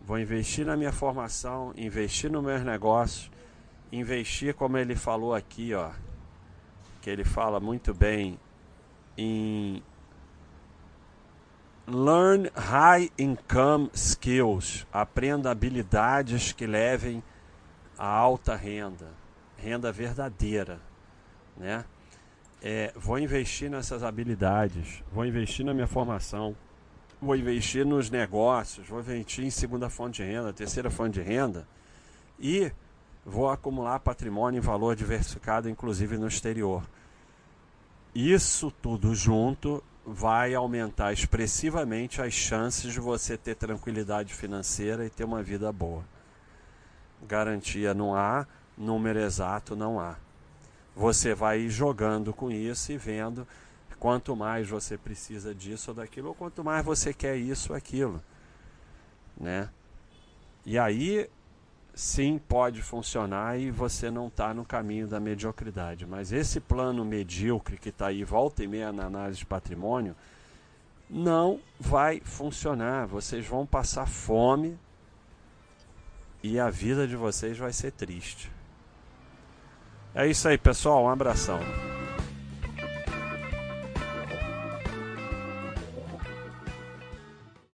Vou 0.00 0.20
investir 0.20 0.64
na 0.64 0.76
minha 0.76 0.92
formação, 0.92 1.72
investir 1.76 2.30
nos 2.30 2.44
meus 2.44 2.62
negócios, 2.62 3.28
investir 3.92 4.54
como 4.54 4.78
ele 4.78 4.94
falou 4.94 5.34
aqui, 5.34 5.74
ó, 5.74 5.90
que 7.00 7.10
ele 7.10 7.24
fala 7.24 7.58
muito 7.58 7.92
bem 7.92 8.38
em 9.16 9.82
Learn 11.86 12.48
high 12.54 13.10
income 13.18 13.90
skills. 13.92 14.86
Aprenda 14.92 15.50
habilidades 15.50 16.52
que 16.52 16.66
levem 16.66 17.22
a 17.98 18.06
alta 18.06 18.54
renda, 18.54 19.08
renda 19.56 19.90
verdadeira, 19.90 20.80
né? 21.56 21.84
É, 22.62 22.92
vou 22.94 23.18
investir 23.18 23.70
nessas 23.70 24.04
habilidades, 24.04 25.02
vou 25.10 25.24
investir 25.24 25.64
na 25.64 25.74
minha 25.74 25.86
formação, 25.86 26.54
vou 27.20 27.34
investir 27.34 27.84
nos 27.84 28.10
negócios, 28.10 28.86
vou 28.86 29.00
investir 29.00 29.44
em 29.44 29.50
segunda 29.50 29.88
fonte 29.90 30.22
de 30.22 30.28
renda, 30.30 30.52
terceira 30.52 30.90
fonte 30.90 31.14
de 31.14 31.22
renda 31.22 31.66
e 32.38 32.70
vou 33.24 33.50
acumular 33.50 34.00
patrimônio 34.00 34.58
em 34.58 34.62
valor 34.62 34.96
diversificado, 34.96 35.68
inclusive 35.68 36.16
no 36.16 36.26
exterior. 36.26 36.82
Isso 38.14 38.70
tudo 38.70 39.14
junto 39.14 39.82
vai 40.04 40.54
aumentar 40.54 41.12
expressivamente 41.12 42.20
as 42.20 42.32
chances 42.32 42.92
de 42.92 42.98
você 43.00 43.36
ter 43.36 43.54
tranquilidade 43.54 44.34
financeira 44.34 45.04
e 45.04 45.10
ter 45.10 45.24
uma 45.24 45.42
vida 45.42 45.70
boa. 45.72 46.04
Garantia 47.22 47.94
não 47.94 48.14
há, 48.14 48.46
número 48.76 49.20
exato 49.20 49.76
não 49.76 50.00
há. 50.00 50.16
Você 50.96 51.34
vai 51.34 51.68
jogando 51.68 52.32
com 52.32 52.50
isso 52.50 52.90
e 52.92 52.96
vendo 52.96 53.46
quanto 53.98 54.34
mais 54.34 54.68
você 54.68 54.96
precisa 54.96 55.54
disso 55.54 55.90
ou 55.90 55.94
daquilo, 55.94 56.28
ou 56.28 56.34
quanto 56.34 56.64
mais 56.64 56.84
você 56.84 57.12
quer 57.12 57.36
isso 57.36 57.72
ou 57.72 57.76
aquilo. 57.76 58.22
Né? 59.38 59.68
E 60.64 60.78
aí 60.78 61.28
sim 61.94 62.38
pode 62.38 62.82
funcionar 62.82 63.58
e 63.58 63.70
você 63.70 64.10
não 64.10 64.28
está 64.28 64.54
no 64.54 64.64
caminho 64.64 65.06
da 65.06 65.20
mediocridade. 65.20 66.06
Mas 66.06 66.32
esse 66.32 66.60
plano 66.60 67.04
medíocre 67.04 67.76
que 67.76 67.90
está 67.90 68.08
aí, 68.08 68.24
volta 68.24 68.64
e 68.64 68.68
meia 68.68 68.92
na 68.92 69.06
análise 69.06 69.38
de 69.38 69.46
patrimônio, 69.46 70.16
não 71.08 71.60
vai 71.78 72.20
funcionar. 72.20 73.06
Vocês 73.06 73.46
vão 73.46 73.66
passar 73.66 74.06
fome 74.06 74.78
e 76.42 76.58
a 76.58 76.70
vida 76.70 77.06
de 77.06 77.16
vocês 77.16 77.58
vai 77.58 77.72
ser 77.72 77.92
triste. 77.92 78.50
É 80.14 80.26
isso 80.26 80.48
aí, 80.48 80.58
pessoal. 80.58 81.04
Um 81.04 81.08
abração. 81.08 81.60